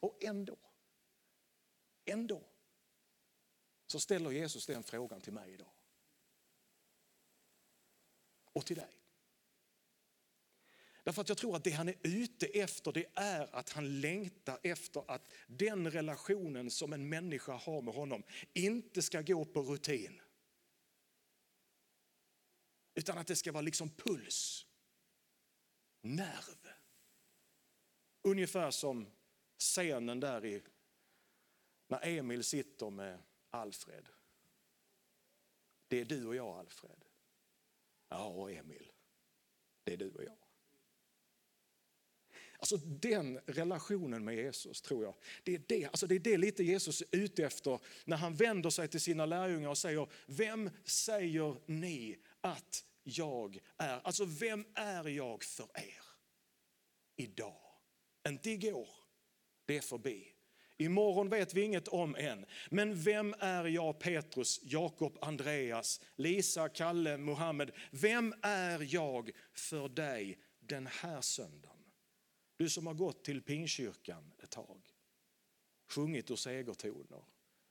Och 0.00 0.24
ändå 0.24 0.58
Ändå 2.04 2.48
så 3.86 4.00
ställer 4.00 4.30
Jesus 4.30 4.66
den 4.66 4.82
frågan 4.82 5.20
till 5.20 5.32
mig 5.32 5.52
idag. 5.52 5.72
Och 8.52 8.66
till 8.66 8.76
dig. 8.76 8.98
Därför 11.04 11.22
att 11.22 11.28
jag 11.28 11.38
tror 11.38 11.56
att 11.56 11.64
det 11.64 11.70
han 11.70 11.88
är 11.88 11.96
ute 12.02 12.46
efter 12.46 12.92
det 12.92 13.06
är 13.14 13.54
att 13.54 13.70
han 13.70 14.00
längtar 14.00 14.58
efter 14.62 15.10
att 15.10 15.32
den 15.46 15.90
relationen 15.90 16.70
som 16.70 16.92
en 16.92 17.08
människa 17.08 17.52
har 17.52 17.82
med 17.82 17.94
honom 17.94 18.22
inte 18.52 19.02
ska 19.02 19.22
gå 19.22 19.44
på 19.44 19.62
rutin. 19.62 20.22
Utan 22.94 23.18
att 23.18 23.26
det 23.26 23.36
ska 23.36 23.52
vara 23.52 23.62
liksom 23.62 23.90
puls, 23.90 24.66
nerv. 26.02 26.68
Ungefär 28.22 28.70
som 28.70 29.06
scenen 29.58 30.20
där 30.20 30.44
i, 30.44 30.62
när 31.86 32.06
Emil 32.06 32.44
sitter 32.44 32.90
med 32.90 33.22
Alfred. 33.50 34.08
Det 35.88 36.00
är 36.00 36.04
du 36.04 36.26
och 36.26 36.36
jag 36.36 36.58
Alfred. 36.58 37.04
Ja, 38.08 38.26
och 38.26 38.52
Emil. 38.52 38.92
Det 39.84 39.92
är 39.92 39.96
du 39.96 40.10
och 40.10 40.24
jag. 40.24 40.36
Alltså 42.58 42.76
den 42.76 43.38
relationen 43.38 44.24
med 44.24 44.36
Jesus 44.36 44.82
tror 44.82 45.04
jag, 45.04 45.14
det 45.42 45.54
är 45.54 45.62
det, 45.68 45.84
alltså 45.84 46.06
det 46.06 46.14
är 46.14 46.18
det 46.18 46.36
lite 46.36 46.64
Jesus 46.64 47.00
är 47.00 47.06
ute 47.10 47.44
efter 47.44 47.80
när 48.04 48.16
han 48.16 48.34
vänder 48.34 48.70
sig 48.70 48.88
till 48.88 49.00
sina 49.00 49.26
lärjungar 49.26 49.68
och 49.68 49.78
säger, 49.78 50.08
vem 50.26 50.70
säger 50.84 51.56
ni 51.66 52.18
att 52.40 52.84
jag 53.02 53.58
är? 53.76 54.00
Alltså 54.00 54.24
vem 54.24 54.66
är 54.74 55.08
jag 55.08 55.44
för 55.44 55.68
er 55.74 56.04
idag? 57.16 57.62
Inte 58.28 58.50
igår, 58.50 58.88
det 59.64 59.76
är 59.76 59.80
förbi. 59.80 60.34
Imorgon 60.76 61.28
vet 61.28 61.54
vi 61.54 61.62
inget 61.62 61.88
om 61.88 62.16
än. 62.16 62.46
Men 62.70 63.02
vem 63.02 63.34
är 63.38 63.64
jag, 63.64 63.98
Petrus, 64.00 64.60
Jakob, 64.62 65.18
Andreas, 65.20 66.00
Lisa, 66.16 66.68
Kalle, 66.68 67.16
Mohammed? 67.16 67.70
Vem 67.90 68.34
är 68.42 68.94
jag 68.94 69.30
för 69.52 69.88
dig 69.88 70.38
den 70.60 70.86
här 70.86 71.20
söndagen? 71.20 71.92
Du 72.56 72.68
som 72.68 72.86
har 72.86 72.94
gått 72.94 73.24
till 73.24 73.42
Pinkyrkan 73.42 74.32
ett 74.42 74.50
tag, 74.50 74.80
sjungit 75.88 76.30
ur 76.30 76.36
segertoner, 76.36 77.24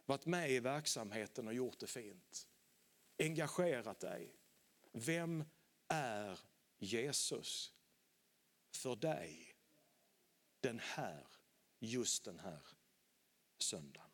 varit 0.05 0.25
med 0.25 0.51
i 0.51 0.59
verksamheten 0.59 1.47
och 1.47 1.53
gjort 1.53 1.79
det 1.79 1.87
fint, 1.87 2.47
engagerat 3.19 3.99
dig. 3.99 4.35
Vem 4.91 5.43
är 5.87 6.39
Jesus 6.77 7.73
för 8.71 8.95
dig 8.95 9.55
den 10.59 10.79
här, 10.79 11.27
just 11.79 12.23
den 12.23 12.39
här 12.39 12.67
söndagen? 13.57 14.11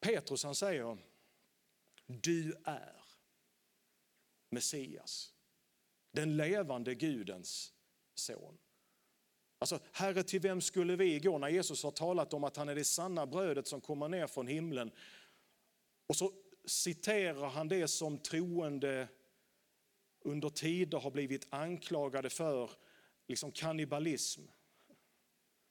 Petrus 0.00 0.44
han 0.44 0.54
säger, 0.54 0.98
du 2.06 2.54
är 2.64 3.04
Messias 4.50 5.34
den 6.12 6.36
levande 6.36 6.94
Gudens 6.94 7.72
son. 8.14 8.58
Alltså, 9.58 9.80
Herre, 9.92 10.22
till 10.22 10.40
vem 10.40 10.60
skulle 10.60 10.96
vi 10.96 11.20
gå 11.20 11.38
när 11.38 11.48
Jesus 11.48 11.82
har 11.82 11.90
talat 11.90 12.34
om 12.34 12.44
att 12.44 12.56
han 12.56 12.68
är 12.68 12.74
det 12.74 12.84
sanna 12.84 13.26
brödet 13.26 13.66
som 13.66 13.80
kommer 13.80 14.08
ner 14.08 14.26
från 14.26 14.46
himlen? 14.46 14.90
Och 16.06 16.16
så 16.16 16.32
citerar 16.64 17.48
han 17.48 17.68
det 17.68 17.88
som 17.88 18.18
troende 18.18 19.08
under 20.24 20.48
tider 20.48 20.98
har 20.98 21.10
blivit 21.10 21.46
anklagade 21.50 22.30
för, 22.30 22.70
liksom 23.28 23.52
kannibalism. 23.52 24.42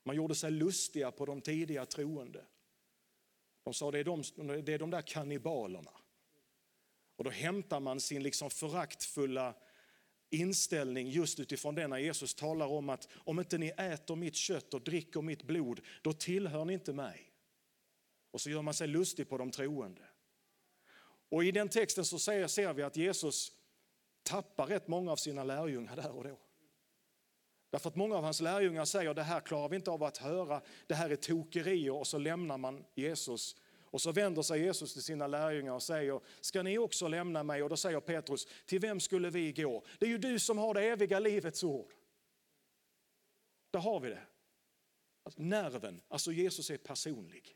Man 0.03 0.15
gjorde 0.15 0.35
sig 0.35 0.51
lustiga 0.51 1.11
på 1.11 1.25
de 1.25 1.41
tidiga 1.41 1.85
troende. 1.85 2.45
De 3.63 3.73
sa 3.73 3.91
det 3.91 3.99
är 3.99 4.03
de, 4.03 4.23
det 4.63 4.73
är 4.73 4.79
de 4.79 4.89
där 4.89 5.01
kannibalerna. 5.01 5.91
Och 7.15 7.23
då 7.23 7.29
hämtar 7.29 7.79
man 7.79 7.99
sin 7.99 8.23
liksom 8.23 8.49
föraktfulla 8.49 9.55
inställning 10.29 11.09
just 11.09 11.39
utifrån 11.39 11.75
det 11.75 11.87
när 11.87 11.97
Jesus 11.97 12.35
talar 12.35 12.67
om 12.67 12.89
att 12.89 13.07
om 13.13 13.39
inte 13.39 13.57
ni 13.57 13.67
äter 13.67 14.15
mitt 14.15 14.35
kött 14.35 14.73
och 14.73 14.81
dricker 14.81 15.21
mitt 15.21 15.43
blod, 15.43 15.81
då 16.01 16.13
tillhör 16.13 16.65
ni 16.65 16.73
inte 16.73 16.93
mig. 16.93 17.31
Och 18.31 18.41
så 18.41 18.49
gör 18.49 18.61
man 18.61 18.73
sig 18.73 18.87
lustig 18.87 19.29
på 19.29 19.37
de 19.37 19.51
troende. 19.51 20.01
Och 21.31 21.43
i 21.43 21.51
den 21.51 21.69
texten 21.69 22.05
så 22.05 22.19
ser, 22.19 22.47
ser 22.47 22.73
vi 22.73 22.83
att 22.83 22.97
Jesus 22.97 23.51
tappar 24.23 24.67
rätt 24.67 24.87
många 24.87 25.11
av 25.11 25.15
sina 25.15 25.43
lärjungar 25.43 25.95
där 25.95 26.11
och 26.11 26.23
då. 26.23 26.39
Därför 27.69 27.89
att 27.89 27.95
många 27.95 28.15
av 28.15 28.23
hans 28.23 28.41
lärjungar 28.41 28.85
säger 28.85 29.13
det 29.13 29.23
här 29.23 29.39
klarar 29.39 29.69
vi 29.69 29.75
inte 29.75 29.91
av 29.91 30.03
att 30.03 30.17
höra, 30.17 30.61
det 30.87 30.95
här 30.95 31.09
är 31.09 31.15
tokerier 31.15 31.93
och 31.93 32.07
så 32.07 32.17
lämnar 32.17 32.57
man 32.57 32.85
Jesus 32.93 33.55
och 33.91 34.01
så 34.01 34.11
vänder 34.11 34.41
sig 34.41 34.61
Jesus 34.61 34.93
till 34.93 35.03
sina 35.03 35.27
lärjungar 35.27 35.73
och 35.73 35.83
säger, 35.83 36.21
ska 36.41 36.63
ni 36.63 36.77
också 36.77 37.07
lämna 37.07 37.43
mig? 37.43 37.63
Och 37.63 37.69
då 37.69 37.77
säger 37.77 37.99
Petrus, 37.99 38.47
till 38.65 38.79
vem 38.79 38.99
skulle 38.99 39.29
vi 39.29 39.53
gå? 39.53 39.85
Det 39.99 40.05
är 40.05 40.09
ju 40.09 40.17
du 40.17 40.39
som 40.39 40.57
har 40.57 40.73
det 40.73 40.81
eviga 40.81 41.19
livets 41.19 41.63
ord. 41.63 41.93
Där 43.71 43.79
har 43.79 43.99
vi 43.99 44.09
det. 44.09 44.23
Alltså, 45.23 45.41
nerven, 45.41 46.01
alltså 46.07 46.31
Jesus 46.31 46.69
är 46.69 46.77
personlig. 46.77 47.55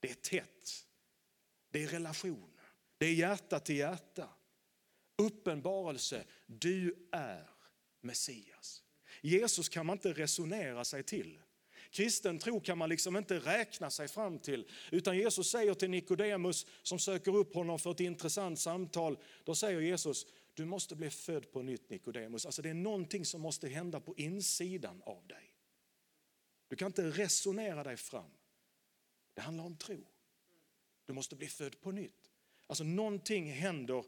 Det 0.00 0.10
är 0.10 0.14
tätt. 0.14 0.86
Det 1.70 1.82
är 1.82 1.88
relation. 1.88 2.49
Det 3.00 3.06
är 3.06 3.14
hjärta 3.14 3.60
till 3.60 3.76
hjärta. 3.76 4.28
Uppenbarelse, 5.16 6.24
du 6.46 7.08
är 7.12 7.50
Messias. 8.00 8.82
Jesus 9.20 9.68
kan 9.68 9.86
man 9.86 9.96
inte 9.96 10.12
resonera 10.12 10.84
sig 10.84 11.02
till. 11.02 11.38
Kristen 11.90 12.38
tro 12.38 12.60
kan 12.60 12.78
man 12.78 12.88
liksom 12.88 13.16
inte 13.16 13.38
räkna 13.38 13.90
sig 13.90 14.08
fram 14.08 14.38
till. 14.38 14.70
Utan 14.90 15.16
Jesus 15.16 15.50
säger 15.50 15.74
till 15.74 15.90
Nikodemus 15.90 16.66
som 16.82 16.98
söker 16.98 17.36
upp 17.36 17.54
honom 17.54 17.78
för 17.78 17.90
ett 17.90 18.00
intressant 18.00 18.60
samtal, 18.60 19.18
då 19.44 19.54
säger 19.54 19.80
Jesus, 19.80 20.26
du 20.54 20.64
måste 20.64 20.96
bli 20.96 21.10
född 21.10 21.52
på 21.52 21.62
nytt 21.62 21.90
Nikodemus. 21.90 22.46
Alltså 22.46 22.62
det 22.62 22.70
är 22.70 22.74
någonting 22.74 23.24
som 23.24 23.40
måste 23.40 23.68
hända 23.68 24.00
på 24.00 24.14
insidan 24.16 25.02
av 25.06 25.26
dig. 25.26 25.54
Du 26.68 26.76
kan 26.76 26.86
inte 26.86 27.10
resonera 27.10 27.84
dig 27.84 27.96
fram. 27.96 28.30
Det 29.34 29.40
handlar 29.40 29.64
om 29.64 29.76
tro. 29.76 30.06
Du 31.06 31.12
måste 31.12 31.36
bli 31.36 31.48
född 31.48 31.80
på 31.80 31.90
nytt. 31.90 32.19
Alltså 32.70 32.84
någonting 32.84 33.52
händer 33.52 34.04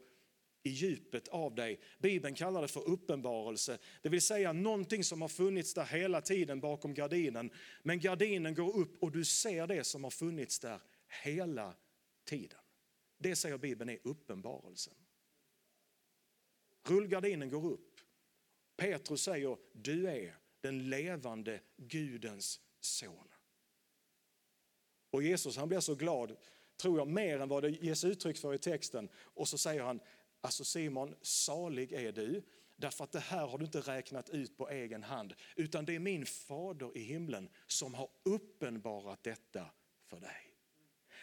i 0.63 0.69
djupet 0.69 1.27
av 1.27 1.55
dig. 1.55 1.79
Bibeln 1.99 2.35
kallar 2.35 2.61
det 2.61 2.67
för 2.67 2.87
uppenbarelse, 2.87 3.79
det 4.01 4.09
vill 4.09 4.21
säga 4.21 4.53
någonting 4.53 5.03
som 5.03 5.21
har 5.21 5.27
funnits 5.27 5.73
där 5.73 5.85
hela 5.85 6.21
tiden 6.21 6.59
bakom 6.59 6.93
gardinen. 6.93 7.51
Men 7.81 7.99
gardinen 7.99 8.53
går 8.53 8.75
upp 8.77 9.03
och 9.03 9.11
du 9.11 9.25
ser 9.25 9.67
det 9.67 9.83
som 9.83 10.03
har 10.03 10.11
funnits 10.11 10.59
där 10.59 10.79
hela 11.23 11.75
tiden. 12.25 12.59
Det 13.17 13.35
säger 13.35 13.57
Bibeln 13.57 13.89
är 13.89 13.99
uppenbarelsen. 14.03 14.93
Rullgardinen 16.87 17.49
går 17.49 17.71
upp. 17.71 17.99
Petrus 18.77 19.21
säger, 19.21 19.57
du 19.73 20.07
är 20.09 20.37
den 20.61 20.89
levande 20.89 21.59
Gudens 21.77 22.61
son. 22.79 23.27
Och 25.11 25.23
Jesus 25.23 25.57
han 25.57 25.67
blir 25.67 25.79
så 25.79 25.95
glad, 25.95 26.37
tror 26.77 26.97
jag, 26.97 27.07
mer 27.07 27.39
än 27.39 27.49
vad 27.49 27.63
det 27.63 27.69
ges 27.69 28.03
uttryck 28.03 28.37
för 28.37 28.53
i 28.53 28.57
texten. 28.57 29.09
Och 29.15 29.47
så 29.47 29.57
säger 29.57 29.83
han, 29.83 29.99
Alltså 30.43 30.63
Simon, 30.63 31.15
salig 31.21 31.91
är 31.91 32.11
du, 32.11 32.43
därför 32.75 33.03
att 33.03 33.11
det 33.11 33.19
här 33.19 33.47
har 33.47 33.57
du 33.57 33.65
inte 33.65 33.79
räknat 33.79 34.29
ut 34.29 34.57
på 34.57 34.69
egen 34.69 35.03
hand, 35.03 35.33
utan 35.55 35.85
det 35.85 35.95
är 35.95 35.99
min 35.99 36.25
fader 36.25 36.97
i 36.97 37.01
himlen 37.01 37.49
som 37.67 37.93
har 37.93 38.09
uppenbarat 38.23 39.23
detta 39.23 39.65
för 40.07 40.19
dig. 40.19 40.53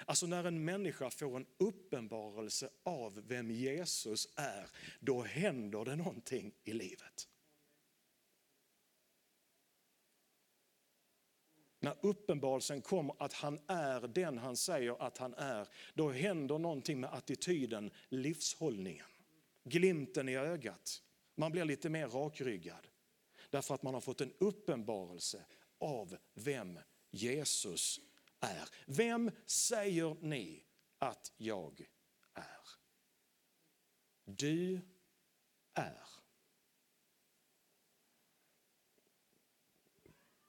Alltså 0.04 0.26
när 0.26 0.45
en 0.45 0.64
människa 0.64 1.11
får 1.11 1.37
en 1.37 1.47
uppenbarelse 1.59 2.69
av 2.83 3.23
vem 3.26 3.50
Jesus 3.50 4.28
är, 4.37 4.71
då 5.00 5.23
händer 5.23 5.85
det 5.85 5.97
någonting 5.97 6.54
i 6.64 6.73
livet. 6.73 7.28
När 11.80 11.96
uppenbarelsen 12.00 12.82
kommer 12.82 13.14
att 13.18 13.32
han 13.32 13.58
är 13.66 14.08
den 14.08 14.38
han 14.38 14.56
säger 14.56 15.02
att 15.02 15.18
han 15.18 15.34
är, 15.34 15.68
då 15.94 16.10
händer 16.10 16.58
någonting 16.58 17.00
med 17.00 17.14
attityden, 17.14 17.90
livshållningen, 18.08 19.06
glimten 19.64 20.28
i 20.28 20.37
ögat. 20.37 21.02
Man 21.34 21.52
blir 21.52 21.64
lite 21.64 21.88
mer 21.88 22.08
rakryggad. 22.08 22.87
Därför 23.50 23.75
att 23.75 23.82
man 23.82 23.94
har 23.94 24.00
fått 24.00 24.20
en 24.20 24.32
uppenbarelse 24.38 25.44
av 25.78 26.16
vem 26.34 26.78
Jesus 27.10 28.00
är. 28.40 28.68
Vem 28.87 29.30
säger 29.46 30.16
ni 30.20 30.64
att 30.99 31.32
jag 31.37 31.87
är? 32.34 32.68
Du 34.25 34.80
är. 35.75 36.19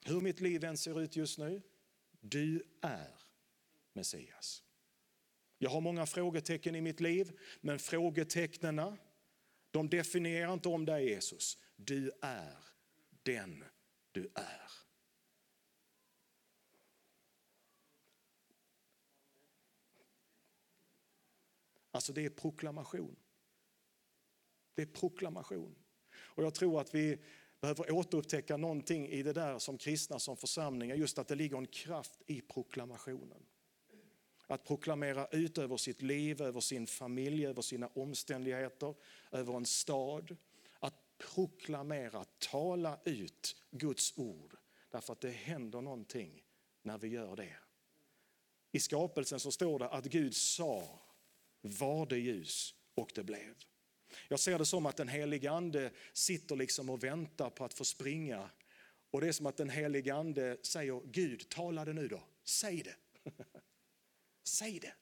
Hur 0.05 0.21
mitt 0.21 0.41
liv 0.41 0.63
än 0.63 0.77
ser 0.77 1.01
ut 1.01 1.15
just 1.15 1.37
nu, 1.37 1.61
du 2.19 2.63
är 2.81 3.15
Messias. 3.93 4.63
Jag 5.57 5.69
har 5.69 5.81
många 5.81 6.05
frågetecken 6.05 6.75
i 6.75 6.81
mitt 6.81 6.99
liv, 6.99 7.39
men 7.61 7.79
frågetecknen 7.79 8.97
de 9.71 9.89
definierar 9.89 10.53
inte 10.53 10.69
om 10.69 10.85
dig 10.85 11.09
Jesus. 11.09 11.57
Du 11.75 12.11
är 12.21 12.57
den 13.23 13.63
du 14.11 14.31
är. 14.35 14.71
Alltså 21.91 22.13
det 22.13 22.25
är 22.25 22.29
proklamation. 22.29 23.15
Det 24.73 24.81
är 24.81 24.85
proklamation. 24.85 25.75
Och 26.13 26.43
jag 26.43 26.53
tror 26.53 26.81
att 26.81 26.95
vi 26.95 27.21
behöver 27.61 27.91
återupptäcka 27.91 28.57
någonting 28.57 29.07
i 29.07 29.23
det 29.23 29.33
där 29.33 29.59
som 29.59 29.77
kristna, 29.77 30.19
som 30.19 30.37
församlingar, 30.37 30.95
just 30.95 31.19
att 31.19 31.27
det 31.27 31.35
ligger 31.35 31.57
en 31.57 31.67
kraft 31.67 32.21
i 32.27 32.41
proklamationen. 32.41 33.45
Att 34.47 34.63
proklamera 34.63 35.27
ut 35.27 35.57
över 35.57 35.77
sitt 35.77 36.01
liv, 36.01 36.41
över 36.41 36.59
sin 36.59 36.87
familj, 36.87 37.45
över 37.45 37.61
sina 37.61 37.87
omständigheter, 37.87 38.95
över 39.31 39.53
en 39.53 39.65
stad. 39.65 40.37
Att 40.79 41.17
proklamera, 41.17 42.25
tala 42.39 42.99
ut 43.03 43.55
Guds 43.71 44.17
ord. 44.17 44.57
Därför 44.89 45.13
att 45.13 45.21
det 45.21 45.31
händer 45.31 45.81
någonting 45.81 46.43
när 46.81 46.97
vi 46.97 47.07
gör 47.07 47.35
det. 47.35 47.55
I 48.71 48.79
skapelsen 48.79 49.39
så 49.39 49.51
står 49.51 49.79
det 49.79 49.89
att 49.89 50.05
Gud 50.05 50.35
sa, 50.35 50.99
var 51.61 52.05
det 52.05 52.17
ljus 52.17 52.75
och 52.95 53.11
det 53.15 53.23
blev. 53.23 53.55
Jag 54.27 54.39
ser 54.39 54.59
det 54.59 54.65
som 54.65 54.85
att 54.85 54.97
den 54.97 55.07
helige 55.07 55.51
ande 55.51 55.91
sitter 56.13 56.55
liksom 56.55 56.89
och 56.89 57.03
väntar 57.03 57.49
på 57.49 57.65
att 57.65 57.73
få 57.73 57.85
springa. 57.85 58.49
Och 59.11 59.21
det 59.21 59.27
är 59.27 59.31
som 59.31 59.45
att 59.45 59.57
den 59.57 59.69
helige 59.69 60.15
ande 60.15 60.57
säger, 60.61 61.01
Gud 61.05 61.49
tala 61.49 61.85
det 61.85 61.93
nu 61.93 62.07
då, 62.07 62.23
säg 62.43 62.83
det. 62.83 62.95
säg 64.43 64.79
det. 64.79 64.93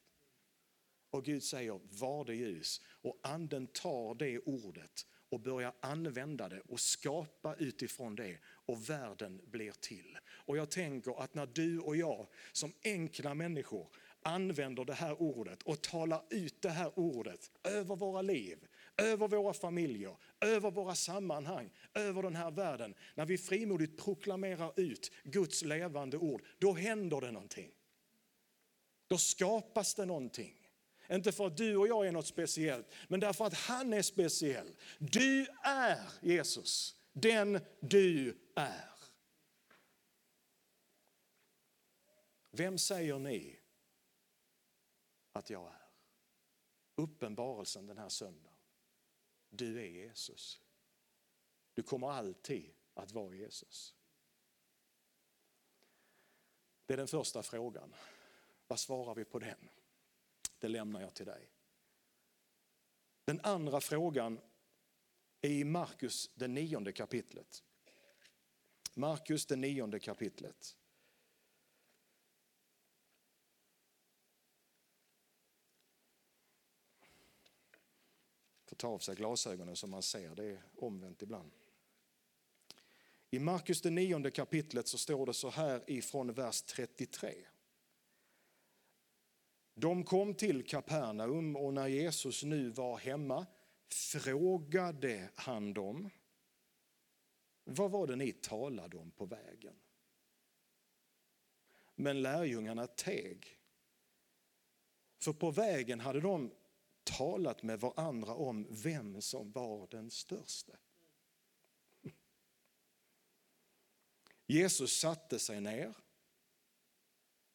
Och 1.10 1.26
Gud 1.26 1.44
säger, 1.44 1.80
var 1.84 2.26
det 2.26 2.36
ljus. 2.36 2.82
Och 3.02 3.20
anden 3.24 3.68
tar 3.68 4.16
det 4.16 4.40
ordet 4.40 5.06
och 5.30 5.40
börjar 5.40 5.74
använda 5.80 6.50
det 6.50 6.60
och 6.60 6.80
skapa 6.80 7.56
utifrån 7.56 8.16
det 8.16 8.38
och 8.46 8.90
världen 8.90 9.42
blir 9.46 9.72
till. 9.72 10.18
Och 10.30 10.58
jag 10.58 10.72
tänker 10.72 11.24
att 11.24 11.34
när 11.34 11.46
du 11.46 11.80
och 11.80 11.96
jag 11.96 12.28
som 12.52 12.74
enkla 12.84 13.34
människor 13.34 13.88
använder 14.22 14.86
det 14.86 14.94
här 14.94 15.22
ordet 15.22 15.64
och 15.64 15.82
talar 15.82 16.24
ut 16.30 16.62
det 16.62 16.70
här 16.70 17.00
ordet 17.00 17.52
över 17.64 17.96
våra 17.96 18.22
liv, 18.22 18.68
över 19.00 19.28
våra 19.28 19.54
familjer, 19.54 20.18
över 20.42 20.72
våra 20.72 20.96
sammanhang, 20.96 21.72
över 21.94 22.24
den 22.24 22.36
här 22.36 22.52
världen. 22.52 22.96
När 23.16 23.26
vi 23.26 23.38
frimodigt 23.38 24.04
proklamerar 24.04 24.80
ut 24.80 25.12
Guds 25.24 25.64
levande 25.64 26.18
ord, 26.18 26.44
då 26.58 26.74
händer 26.74 27.22
det 27.22 27.32
någonting. 27.32 27.72
Då 29.08 29.18
skapas 29.18 29.96
det 29.96 30.06
någonting. 30.06 30.56
Inte 31.12 31.32
för 31.32 31.48
att 31.48 31.58
du 31.58 31.78
och 31.78 31.88
jag 31.88 32.08
är 32.08 32.12
något 32.12 32.28
speciellt, 32.28 32.88
men 33.08 33.20
därför 33.20 33.46
att 33.46 33.54
han 33.54 33.94
är 33.94 34.02
speciell. 34.02 34.76
Du 34.98 35.48
är 35.64 36.00
Jesus, 36.22 36.96
den 37.14 37.60
du 37.80 38.38
är. 38.56 38.90
Vem 42.52 42.78
säger 42.78 43.20
ni 43.20 43.60
att 45.32 45.50
jag 45.50 45.68
är? 45.68 45.82
Uppenbarelsen 46.96 47.88
den 47.88 47.98
här 47.98 48.10
söndagen. 48.10 48.49
Du 49.50 49.80
är 49.80 49.88
Jesus. 49.88 50.62
Du 51.74 51.84
kommer 51.84 52.12
alltid 52.12 52.74
att 52.94 53.12
vara 53.12 53.36
Jesus. 53.36 53.96
Det 56.86 56.94
är 56.94 56.98
den 56.98 57.08
första 57.08 57.44
frågan. 57.44 57.94
Vad 58.68 58.80
svarar 58.80 59.16
vi 59.16 59.26
på 59.26 59.40
den? 59.40 59.70
Det 60.60 60.68
lämnar 60.68 61.02
jag 61.02 61.14
till 61.14 61.26
dig. 61.26 61.50
Den 63.26 63.40
andra 63.44 63.82
frågan 63.82 64.40
är 65.42 65.50
i 65.50 65.64
Markus, 65.64 66.30
det 66.36 66.48
nionde 66.48 66.92
kapitlet. 66.92 67.64
Markus, 68.94 69.46
det 69.46 69.56
nionde 69.56 70.00
kapitlet. 70.00 70.78
Ta 78.80 78.88
av 78.88 79.00
sig 79.00 79.16
glasögonen 79.16 79.76
så 79.76 79.88
man 79.88 80.04
ser, 80.04 80.36
det 80.36 80.46
är 80.46 80.64
omvänt 80.76 81.22
ibland. 81.22 81.52
I 83.32 83.40
Markus 83.40 83.82
det 83.82 83.90
nionde 83.90 84.32
kapitlet 84.32 84.88
så 84.88 84.98
står 84.98 85.26
det 85.26 85.34
så 85.34 85.50
här 85.50 85.84
ifrån 85.88 86.34
vers 86.34 86.62
33. 86.62 87.34
De 89.74 90.04
kom 90.04 90.34
till 90.34 90.68
Kapernaum 90.68 91.56
och 91.56 91.74
när 91.74 91.88
Jesus 91.88 92.44
nu 92.44 92.70
var 92.70 92.98
hemma 92.98 93.46
frågade 93.90 95.30
han 95.36 95.74
dem, 95.74 96.10
vad 97.64 97.92
var 97.92 98.08
det 98.08 98.16
ni 98.16 98.32
talade 98.32 98.98
om 98.98 99.12
på 99.12 99.26
vägen? 99.26 99.76
Men 101.96 102.22
lärjungarna 102.22 102.88
teg. 102.88 103.60
För 105.20 105.34
på 105.34 105.52
vägen 105.52 106.00
hade 106.00 106.22
de 106.22 106.52
talat 107.18 107.64
med 107.64 107.80
varandra 107.80 108.34
om 108.34 108.68
vem 108.70 109.22
som 109.22 109.52
var 109.52 109.88
den 109.88 110.12
störste. 110.12 110.78
Jesus 114.48 115.00
satte 115.00 115.40
sig 115.40 115.62
ner, 115.62 115.94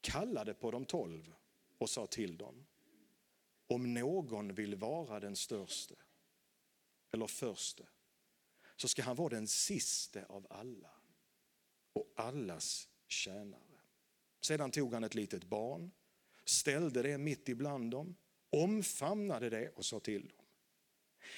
kallade 0.01 0.55
på 0.55 0.71
de 0.71 0.85
tolv 0.85 1.35
och 1.79 1.91
sa 1.91 2.07
till 2.07 2.37
dem, 2.37 2.67
om 3.67 3.95
någon 3.95 4.55
vill 4.55 4.75
vara 4.75 5.21
den 5.21 5.37
störste 5.37 5.95
eller 7.13 7.27
förste 7.27 7.87
så 8.77 8.89
ska 8.89 9.03
han 9.03 9.17
vara 9.17 9.29
den 9.29 9.49
siste 9.49 10.25
av 10.29 10.47
alla 10.51 10.91
och 11.93 12.13
allas 12.17 12.89
tjänare. 13.07 13.81
Sedan 14.41 14.71
tog 14.71 14.95
han 14.95 15.05
ett 15.05 15.15
litet 15.15 15.45
barn, 15.45 15.91
ställde 16.45 17.03
det 17.03 17.19
mitt 17.19 17.49
ibland 17.49 17.91
dem, 17.91 18.17
omfamnade 18.55 19.51
det 19.51 19.69
och 19.69 19.85
sa 19.85 20.01
till 20.01 20.29
dem. 20.29 20.47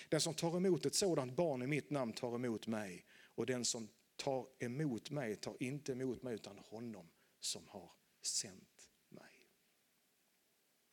Den 0.09 0.21
som 0.21 0.35
tar 0.35 0.57
emot 0.57 0.87
ett 0.87 0.95
sådant 0.95 1.37
barn 1.37 1.63
i 1.63 1.67
mitt 1.67 1.91
namn 1.91 2.13
tar 2.13 2.35
emot 2.35 2.67
mig 2.67 3.07
och 3.11 3.47
den 3.47 3.65
som 3.65 3.89
tar 4.17 4.47
emot 4.59 5.11
mig 5.11 5.37
tar 5.37 5.57
inte 5.63 5.93
emot 5.93 6.23
mig 6.23 6.35
utan 6.35 6.59
honom 6.59 7.11
som 7.41 7.69
har 7.69 7.91
sänt 8.23 8.91
mig. 9.09 9.51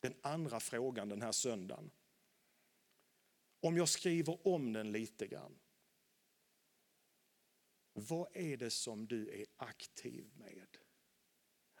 Den 0.00 0.14
andra 0.20 0.60
frågan 0.60 1.08
den 1.08 1.22
här 1.22 1.32
söndagen. 1.32 1.90
Om 3.60 3.76
jag 3.76 3.88
skriver 3.88 4.46
om 4.46 4.72
den 4.72 4.92
lite 4.92 5.26
grann. 5.26 5.58
Vad 7.92 8.36
är 8.36 8.56
det 8.56 8.70
som 8.70 9.06
du 9.06 9.28
är 9.40 9.46
aktiv 9.56 10.30
med? 10.34 10.76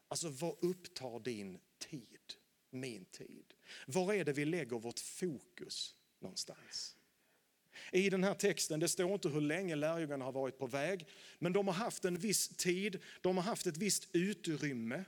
Alltså 0.08 0.28
vad 0.28 0.64
upptar 0.64 1.20
din 1.20 1.60
tid, 1.78 2.34
min 2.74 3.04
tid? 3.04 3.54
Var 3.86 4.14
är 4.14 4.24
det 4.24 4.32
vi 4.32 4.44
lägger 4.44 4.78
vårt 4.78 4.98
fokus 4.98 5.94
någonstans? 6.20 6.96
I 7.92 8.10
den 8.10 8.24
här 8.24 8.34
texten, 8.34 8.80
det 8.80 8.88
står 8.88 9.12
inte 9.12 9.28
hur 9.28 9.40
länge 9.40 9.76
lärjungarna 9.76 10.24
har 10.24 10.32
varit 10.32 10.58
på 10.58 10.66
väg, 10.66 11.06
men 11.38 11.52
de 11.52 11.66
har 11.68 11.74
haft 11.74 12.04
en 12.04 12.18
viss 12.18 12.48
tid, 12.48 13.02
de 13.20 13.36
har 13.36 13.44
haft 13.44 13.66
ett 13.66 13.76
visst 13.76 14.08
utrymme 14.12 15.04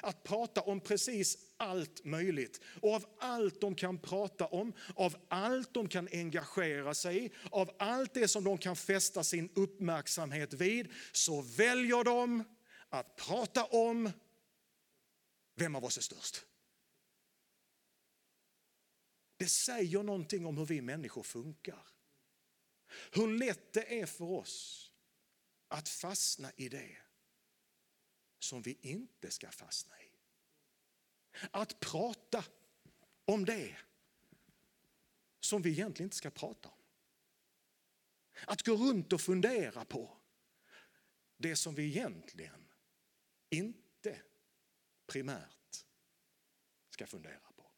att 0.00 0.22
prata 0.22 0.60
om 0.60 0.80
precis 0.80 1.38
allt 1.56 2.04
möjligt. 2.04 2.60
Och 2.80 2.94
av 2.94 3.04
allt 3.18 3.60
de 3.60 3.74
kan 3.74 3.98
prata 3.98 4.46
om, 4.46 4.72
av 4.94 5.16
allt 5.28 5.74
de 5.74 5.88
kan 5.88 6.08
engagera 6.12 6.94
sig 6.94 7.24
i, 7.24 7.30
av 7.50 7.70
allt 7.78 8.14
det 8.14 8.28
som 8.28 8.44
de 8.44 8.58
kan 8.58 8.76
fästa 8.76 9.24
sin 9.24 9.48
uppmärksamhet 9.54 10.52
vid, 10.52 10.88
så 11.12 11.42
väljer 11.42 12.04
de 12.04 12.44
att 12.88 13.16
prata 13.16 13.64
om 13.64 14.10
vem 15.54 15.76
av 15.76 15.84
oss 15.84 15.98
är 15.98 16.02
störst. 16.02 16.44
Det 19.36 19.48
säger 19.48 20.02
någonting 20.02 20.46
om 20.46 20.58
hur 20.58 20.66
vi 20.66 20.80
människor 20.80 21.22
funkar. 21.22 21.86
Hur 23.12 23.38
lätt 23.38 23.72
det 23.72 24.00
är 24.00 24.06
för 24.06 24.24
oss 24.24 24.92
att 25.68 25.88
fastna 25.88 26.52
i 26.56 26.68
det 26.68 26.96
som 28.38 28.62
vi 28.62 28.78
inte 28.80 29.30
ska 29.30 29.50
fastna 29.50 30.02
i. 30.02 30.10
Att 31.50 31.80
prata 31.80 32.44
om 33.24 33.44
det 33.44 33.76
som 35.40 35.62
vi 35.62 35.70
egentligen 35.70 36.06
inte 36.06 36.16
ska 36.16 36.30
prata 36.30 36.68
om. 36.68 36.78
Att 38.46 38.62
gå 38.62 38.74
runt 38.76 39.12
och 39.12 39.20
fundera 39.20 39.84
på 39.84 40.16
det 41.36 41.56
som 41.56 41.74
vi 41.74 41.86
egentligen 41.86 42.72
inte 43.50 44.22
primärt 45.06 45.86
ska 46.90 47.06
fundera 47.06 47.52
på. 47.56 47.70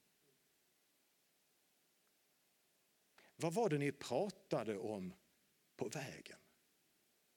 Vad 3.41 3.55
var 3.55 3.69
det 3.69 3.79
ni 3.79 3.93
pratade 3.93 4.79
om 4.79 5.15
på 5.77 5.89
vägen? 5.89 6.39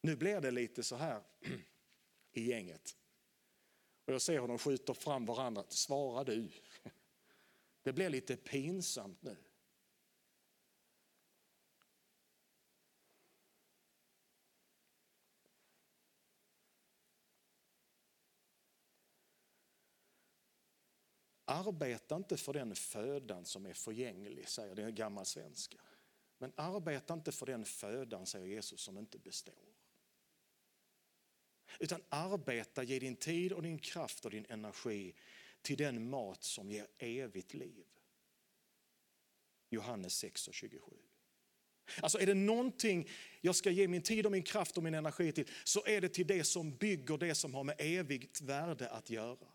Nu 0.01 0.15
blir 0.15 0.41
det 0.41 0.51
lite 0.51 0.83
så 0.83 0.95
här 0.95 1.23
i 2.31 2.41
gänget. 2.41 2.97
Och 4.05 4.13
jag 4.13 4.21
ser 4.21 4.41
hur 4.41 4.47
de 4.47 4.57
skjuter 4.57 4.93
fram 4.93 5.25
varandra. 5.25 5.63
Svara 5.67 6.23
du. 6.23 6.51
Det 7.83 7.93
blir 7.93 8.09
lite 8.09 8.37
pinsamt 8.37 9.21
nu. 9.21 9.37
Arbeta 21.45 22.15
inte 22.15 22.37
för 22.37 22.53
den 22.53 22.75
födan 22.75 23.45
som 23.45 23.65
är 23.65 23.73
förgänglig, 23.73 24.49
säger 24.49 24.75
den 24.75 24.95
gamla 24.95 25.25
svenska. 25.25 25.77
Men 26.41 26.53
arbeta 26.55 27.13
inte 27.13 27.31
för 27.31 27.45
den 27.45 27.65
födan, 27.65 28.25
säger 28.25 28.45
Jesus, 28.45 28.81
som 28.81 28.97
inte 28.97 29.19
består. 29.19 29.75
Utan 31.79 32.01
arbeta, 32.09 32.83
ge 32.83 32.99
din 32.99 33.15
tid 33.15 33.53
och 33.53 33.61
din 33.61 33.79
kraft 33.79 34.25
och 34.25 34.31
din 34.31 34.45
energi 34.49 35.15
till 35.61 35.77
den 35.77 36.09
mat 36.09 36.43
som 36.43 36.71
ger 36.71 36.87
evigt 36.97 37.53
liv. 37.53 37.85
Johannes 39.69 40.13
6 40.13 40.47
och 40.47 40.53
27. 40.53 40.79
Alltså 42.01 42.19
är 42.19 42.25
det 42.25 42.33
någonting 42.33 43.09
jag 43.41 43.55
ska 43.55 43.71
ge 43.71 43.87
min 43.87 44.01
tid 44.01 44.25
och 44.25 44.31
min 44.31 44.43
kraft 44.43 44.77
och 44.77 44.83
min 44.83 44.93
energi 44.93 45.31
till 45.31 45.49
så 45.63 45.85
är 45.85 46.01
det 46.01 46.09
till 46.09 46.27
det 46.27 46.43
som 46.43 46.75
bygger 46.75 47.17
det 47.17 47.35
som 47.35 47.53
har 47.53 47.63
med 47.63 47.75
evigt 47.79 48.41
värde 48.41 48.89
att 48.89 49.09
göra. 49.09 49.47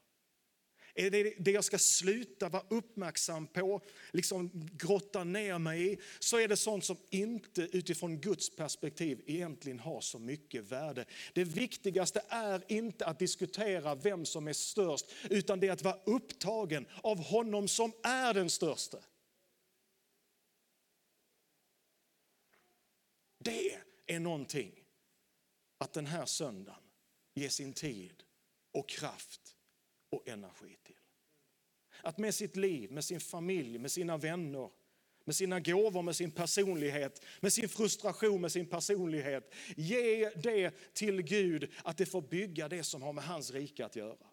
Är 0.96 1.10
det 1.10 1.34
det 1.38 1.50
jag 1.50 1.64
ska 1.64 1.78
sluta 1.78 2.48
vara 2.48 2.62
uppmärksam 2.68 3.46
på, 3.46 3.80
liksom 4.12 4.68
grotta 4.72 5.24
ner 5.24 5.58
mig 5.58 5.92
i, 5.92 5.98
så 6.18 6.38
är 6.38 6.48
det 6.48 6.56
sånt 6.56 6.84
som 6.84 6.96
inte 7.10 7.62
utifrån 7.62 8.20
Guds 8.20 8.56
perspektiv 8.56 9.22
egentligen 9.26 9.80
har 9.80 10.00
så 10.00 10.18
mycket 10.18 10.64
värde. 10.64 11.04
Det 11.32 11.44
viktigaste 11.44 12.22
är 12.28 12.64
inte 12.68 13.06
att 13.06 13.18
diskutera 13.18 13.94
vem 13.94 14.24
som 14.24 14.48
är 14.48 14.52
störst, 14.52 15.06
utan 15.30 15.60
det 15.60 15.68
är 15.68 15.72
att 15.72 15.82
vara 15.82 16.00
upptagen 16.04 16.86
av 17.02 17.18
honom 17.18 17.68
som 17.68 17.92
är 18.02 18.34
den 18.34 18.50
största. 18.50 18.98
Det 23.38 23.78
är 24.06 24.20
någonting 24.20 24.72
att 25.78 25.92
den 25.92 26.06
här 26.06 26.26
söndagen 26.26 26.80
ge 27.34 27.48
sin 27.48 27.72
tid 27.72 28.22
och 28.72 28.88
kraft 28.88 29.55
och 30.10 30.28
energi 30.28 30.76
till. 30.82 30.96
Att 32.02 32.18
med 32.18 32.34
sitt 32.34 32.56
liv, 32.56 32.92
med 32.92 33.04
sin 33.04 33.20
familj, 33.20 33.78
med 33.78 33.90
sina 33.92 34.16
vänner, 34.16 34.70
med 35.24 35.36
sina 35.36 35.60
gåvor, 35.60 36.02
med 36.02 36.16
sin 36.16 36.30
personlighet, 36.30 37.24
med 37.40 37.52
sin 37.52 37.68
frustration, 37.68 38.40
med 38.40 38.52
sin 38.52 38.66
personlighet. 38.66 39.54
Ge 39.76 40.30
det 40.30 40.94
till 40.94 41.22
Gud, 41.22 41.72
att 41.84 41.96
det 41.96 42.06
får 42.06 42.22
bygga 42.22 42.68
det 42.68 42.84
som 42.84 43.02
har 43.02 43.12
med 43.12 43.24
hans 43.24 43.50
rike 43.50 43.86
att 43.86 43.96
göra. 43.96 44.26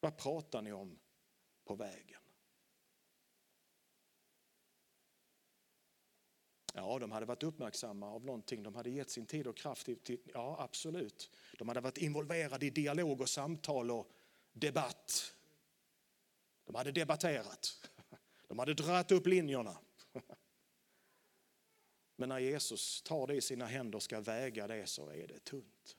Vad 0.00 0.16
pratar 0.16 0.62
ni 0.62 0.72
om 0.72 0.98
på 1.64 1.74
vägen? 1.74 2.20
Ja, 6.76 6.98
de 6.98 7.12
hade 7.12 7.26
varit 7.26 7.42
uppmärksamma 7.42 8.10
av 8.10 8.24
någonting. 8.24 8.62
De 8.62 8.74
hade 8.74 8.90
gett 8.90 9.10
sin 9.10 9.26
tid 9.26 9.46
och 9.46 9.56
kraft 9.56 9.86
till, 10.04 10.18
ja 10.34 10.56
absolut. 10.58 11.30
De 11.58 11.68
hade 11.68 11.80
varit 11.80 11.98
involverade 11.98 12.66
i 12.66 12.70
dialog 12.70 13.20
och 13.20 13.28
samtal 13.28 13.90
och 13.90 14.10
debatt. 14.52 15.34
De 16.64 16.74
hade 16.74 16.92
debatterat. 16.92 17.90
De 18.48 18.58
hade 18.58 18.74
dragit 18.74 19.12
upp 19.12 19.26
linjerna. 19.26 19.78
Men 22.16 22.28
när 22.28 22.38
Jesus 22.38 23.02
tar 23.02 23.26
det 23.26 23.34
i 23.34 23.40
sina 23.40 23.66
händer 23.66 23.96
och 23.96 24.02
ska 24.02 24.20
väga 24.20 24.66
det 24.66 24.86
så 24.86 25.10
är 25.10 25.26
det 25.26 25.44
tunt. 25.44 25.96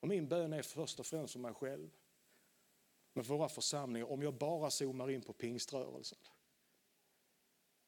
Och 0.00 0.08
min 0.08 0.28
bön 0.28 0.52
är 0.52 0.62
först 0.62 1.00
och 1.00 1.06
främst 1.06 1.32
för 1.32 1.40
mig 1.40 1.54
själv. 1.54 1.90
Med 3.12 3.24
våra 3.24 3.48
församlingar, 3.48 4.10
om 4.10 4.22
jag 4.22 4.34
bara 4.34 4.70
zoomar 4.70 5.10
in 5.10 5.22
på 5.22 5.32
pingströrelsen. 5.32 6.18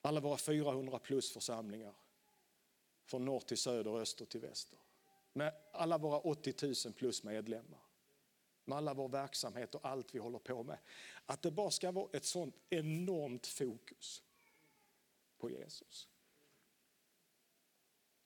Alla 0.05 0.21
våra 0.21 0.37
400 0.37 0.99
plus 0.99 1.33
församlingar. 1.33 1.95
Från 3.05 3.25
norr 3.25 3.41
till 3.41 3.59
söder, 3.59 3.99
öster 4.01 4.25
till 4.25 4.41
väster. 4.41 4.79
Med 5.33 5.55
alla 5.73 5.99
våra 5.99 6.19
80 6.19 6.67
000 6.87 6.95
plus 6.95 7.23
medlemmar. 7.23 7.81
Med 8.65 8.79
alla 8.79 8.95
vår 8.95 9.09
verksamhet 9.09 9.75
och 9.75 9.89
allt 9.89 10.15
vi 10.15 10.19
håller 10.19 10.39
på 10.39 10.63
med. 10.63 10.79
Att 11.27 11.43
det 11.43 11.51
bara 11.51 11.71
ska 11.71 11.91
vara 11.91 12.09
ett 12.13 12.25
sånt 12.25 12.55
enormt 12.71 13.47
fokus 13.47 14.23
på 15.39 15.51
Jesus. 15.51 16.09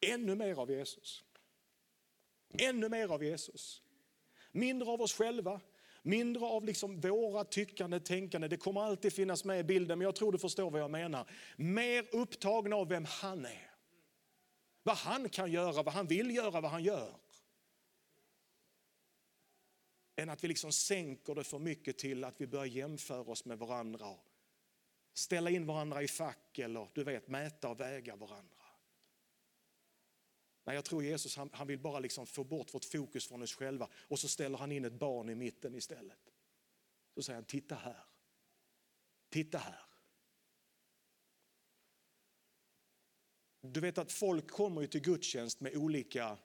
Ännu 0.01 0.35
mer 0.35 0.61
av 0.61 0.71
Jesus. 0.71 1.25
Ännu 2.49 2.89
mer 2.89 3.09
av 3.09 3.25
Jesus. 3.25 3.83
Mindre 4.53 4.91
av 4.91 5.03
oss 5.03 5.13
själva, 5.13 5.61
Mindre 6.09 6.45
av 6.45 6.65
liksom 6.65 7.01
våra 7.01 7.45
tyckande, 7.45 8.01
tänkande, 8.01 8.49
det 8.49 8.57
kommer 8.57 8.81
alltid 8.81 9.13
finnas 9.13 9.45
med 9.45 9.61
i 9.61 9.65
bilden, 9.65 9.99
men 9.99 10.05
jag 10.05 10.17
tror 10.17 10.33
du 10.33 10.39
förstår 10.39 10.71
vad 10.71 10.81
jag 10.81 10.91
menar. 10.91 11.31
Mer 11.57 12.07
upptagna 12.13 12.77
av 12.77 12.89
vem 12.89 13.05
han 13.05 13.45
är. 13.47 13.71
Vad 14.83 14.97
han 14.97 15.29
kan 15.29 15.53
göra, 15.53 15.83
vad 15.83 15.95
han 15.95 16.07
vill 16.07 16.35
göra, 16.35 16.61
vad 16.61 16.71
han 16.71 16.83
gör. 16.83 17.15
Än 20.17 20.31
att 20.31 20.45
vi 20.45 20.49
liksom 20.49 20.73
sänker 20.73 21.35
det 21.35 21.45
för 21.45 21.59
mycket 21.59 21.99
till 21.99 22.25
att 22.25 22.41
vi 22.41 22.47
börjar 22.47 22.67
jämföra 22.67 23.31
oss 23.31 23.45
med 23.45 23.59
varandra. 23.59 24.15
Ställa 25.15 25.51
in 25.51 25.67
varandra 25.67 26.03
i 26.03 26.09
fack 26.09 26.59
eller 26.59 26.89
du 26.95 27.05
vet, 27.05 27.29
mäta 27.29 27.69
och 27.69 27.81
väga 27.81 28.17
varandra. 28.17 28.58
Nej, 30.69 30.75
jag 30.75 30.85
tror 30.85 31.05
Jesus 31.05 31.37
han, 31.37 31.51
han 31.53 31.67
vill 31.67 31.79
bara 31.79 31.99
liksom 31.99 32.27
få 32.27 32.45
bort 32.45 32.75
vårt 32.75 32.85
fokus 32.85 33.29
från 33.29 33.43
oss 33.43 33.55
själva 33.55 33.89
och 33.95 34.19
så 34.19 34.29
ställer 34.29 34.59
han 34.59 34.73
in 34.73 34.85
ett 34.85 34.93
barn 34.93 35.29
i 35.31 35.35
mitten 35.35 35.75
istället. 35.75 36.19
Så 37.15 37.23
säger 37.23 37.35
han, 37.35 37.45
titta 37.45 37.75
här. 37.75 38.05
Titta 39.29 39.59
här. 39.59 39.81
Du 43.61 43.81
vet 43.81 43.99
att 43.99 44.13
folk 44.13 44.51
kommer 44.51 44.81
ju 44.81 44.87
till 44.87 45.01
gudstjänst 45.01 45.61
med 45.61 45.77
olika, 45.77 46.39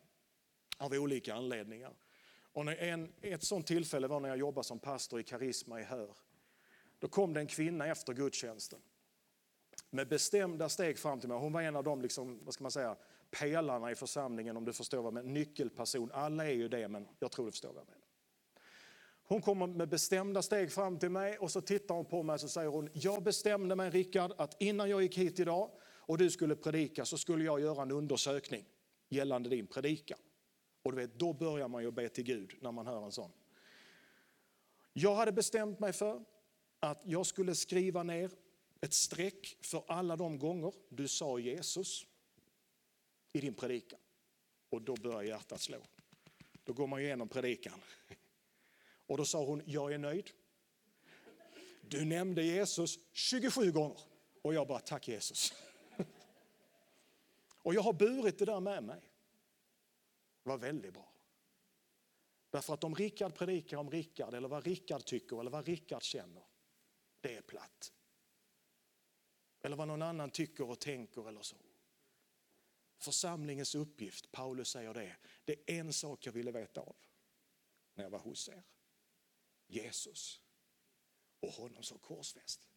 av 0.77 0.93
olika 0.93 1.33
anledningar. 1.33 1.93
Och 2.35 2.71
en, 2.71 3.13
ett 3.21 3.43
sånt 3.43 3.67
tillfälle 3.67 4.07
var 4.07 4.19
när 4.19 4.29
jag 4.29 4.37
jobbade 4.37 4.67
som 4.67 4.79
pastor 4.79 5.19
i 5.19 5.23
Karisma 5.23 5.81
i 5.81 5.83
Hör. 5.83 6.15
Då 6.99 7.07
kom 7.07 7.33
det 7.33 7.39
en 7.39 7.47
kvinna 7.47 7.87
efter 7.87 8.13
gudstjänsten 8.13 8.81
med 9.89 10.07
bestämda 10.07 10.69
steg 10.69 10.99
fram 10.99 11.19
till 11.19 11.29
mig. 11.29 11.37
Hon 11.37 11.53
var 11.53 11.61
en 11.61 11.75
av 11.75 11.83
de 11.83 12.01
liksom, 12.01 12.39
vad 12.43 12.53
ska 12.53 12.63
man 12.63 12.71
säga, 12.71 12.95
pelarna 13.39 13.91
i 13.91 13.95
församlingen 13.95 14.57
om 14.57 14.65
du 14.65 14.73
förstår 14.73 14.97
vad 14.97 15.05
jag 15.05 15.13
menar. 15.13 15.29
Nyckelperson, 15.29 16.11
alla 16.13 16.45
är 16.45 16.53
ju 16.53 16.67
det 16.67 16.87
men 16.87 17.07
jag 17.19 17.31
tror 17.31 17.45
du 17.45 17.51
förstår 17.51 17.73
vad 17.73 17.81
jag 17.81 17.85
menar. 17.85 18.07
Hon 19.25 19.41
kommer 19.41 19.67
med 19.67 19.89
bestämda 19.89 20.41
steg 20.41 20.71
fram 20.71 20.99
till 20.99 21.09
mig 21.09 21.37
och 21.37 21.51
så 21.51 21.61
tittar 21.61 21.95
hon 21.95 22.05
på 22.05 22.23
mig 22.23 22.33
och 22.33 22.39
så 22.39 22.49
säger 22.49 22.69
hon, 22.69 22.89
jag 22.93 23.23
bestämde 23.23 23.75
mig 23.75 23.89
Rickard 23.89 24.31
att 24.37 24.61
innan 24.61 24.89
jag 24.89 25.01
gick 25.01 25.17
hit 25.17 25.39
idag 25.39 25.71
och 25.83 26.17
du 26.17 26.31
skulle 26.31 26.55
predika 26.55 27.05
så 27.05 27.17
skulle 27.17 27.43
jag 27.43 27.59
göra 27.59 27.81
en 27.81 27.91
undersökning 27.91 28.65
gällande 29.09 29.49
din 29.49 29.67
predikan. 29.67 30.19
Och 30.83 30.91
du 30.91 30.97
vet, 30.97 31.19
då 31.19 31.33
börjar 31.33 31.67
man 31.67 31.83
ju 31.83 31.91
be 31.91 32.09
till 32.09 32.23
Gud 32.23 32.51
när 32.61 32.71
man 32.71 32.87
hör 32.87 33.05
en 33.05 33.11
sån. 33.11 33.31
Jag 34.93 35.15
hade 35.15 35.31
bestämt 35.31 35.79
mig 35.79 35.93
för 35.93 36.23
att 36.79 37.01
jag 37.05 37.25
skulle 37.25 37.55
skriva 37.55 38.03
ner 38.03 38.31
ett 38.81 38.93
streck 38.93 39.57
för 39.61 39.83
alla 39.87 40.15
de 40.15 40.39
gånger 40.39 40.73
du 40.89 41.07
sa 41.07 41.39
Jesus 41.39 42.05
i 43.33 43.41
din 43.41 43.53
predikan. 43.53 43.99
Och 44.69 44.81
då 44.81 44.95
börjar 44.95 45.21
hjärtat 45.21 45.61
slå. 45.61 45.77
Då 46.63 46.73
går 46.73 46.87
man 46.87 46.99
igenom 46.99 47.29
predikan. 47.29 47.81
Och 49.07 49.17
då 49.17 49.25
sa 49.25 49.45
hon, 49.45 49.61
jag 49.65 49.93
är 49.93 49.97
nöjd. 49.97 50.31
Du 51.81 52.05
nämnde 52.05 52.43
Jesus 52.43 52.99
27 53.11 53.71
gånger. 53.71 53.99
Och 54.41 54.53
jag 54.53 54.67
bara, 54.67 54.79
tack 54.79 55.07
Jesus. 55.07 55.53
Och 57.63 57.73
jag 57.73 57.81
har 57.81 57.93
burit 57.93 58.39
det 58.39 58.45
där 58.45 58.59
med 58.59 58.83
mig. 58.83 59.01
Det 60.43 60.49
var 60.49 60.57
väldigt 60.57 60.93
bra. 60.93 61.13
Därför 62.49 62.73
att 62.73 62.83
om 62.83 62.95
Rickard 62.95 63.35
predikar 63.35 63.77
om 63.77 63.91
Rickard 63.91 64.33
eller 64.33 64.47
vad 64.47 64.65
Rickard 64.65 65.05
tycker 65.05 65.39
eller 65.39 65.51
vad 65.51 65.65
Rickard 65.65 66.03
känner, 66.03 66.43
det 67.21 67.35
är 67.35 67.41
platt. 67.41 67.93
Eller 69.61 69.75
vad 69.75 69.87
någon 69.87 70.01
annan 70.01 70.29
tycker 70.29 70.69
och 70.69 70.79
tänker 70.79 71.27
eller 71.27 71.41
så. 71.41 71.55
Församlingens 73.03 73.75
uppgift, 73.75 74.31
Paulus 74.31 74.69
säger 74.69 74.93
det, 74.93 75.15
det 75.45 75.53
är 75.53 75.79
en 75.79 75.93
sak 75.93 76.25
jag 76.25 76.33
ville 76.33 76.51
veta 76.51 76.81
av 76.81 76.95
när 77.93 78.03
jag 78.03 78.11
var 78.11 78.19
hos 78.19 78.49
er. 78.49 78.63
Jesus 79.67 80.41
och 81.39 81.51
honom 81.51 81.83
som 81.83 81.99
korsfäst. 81.99 82.67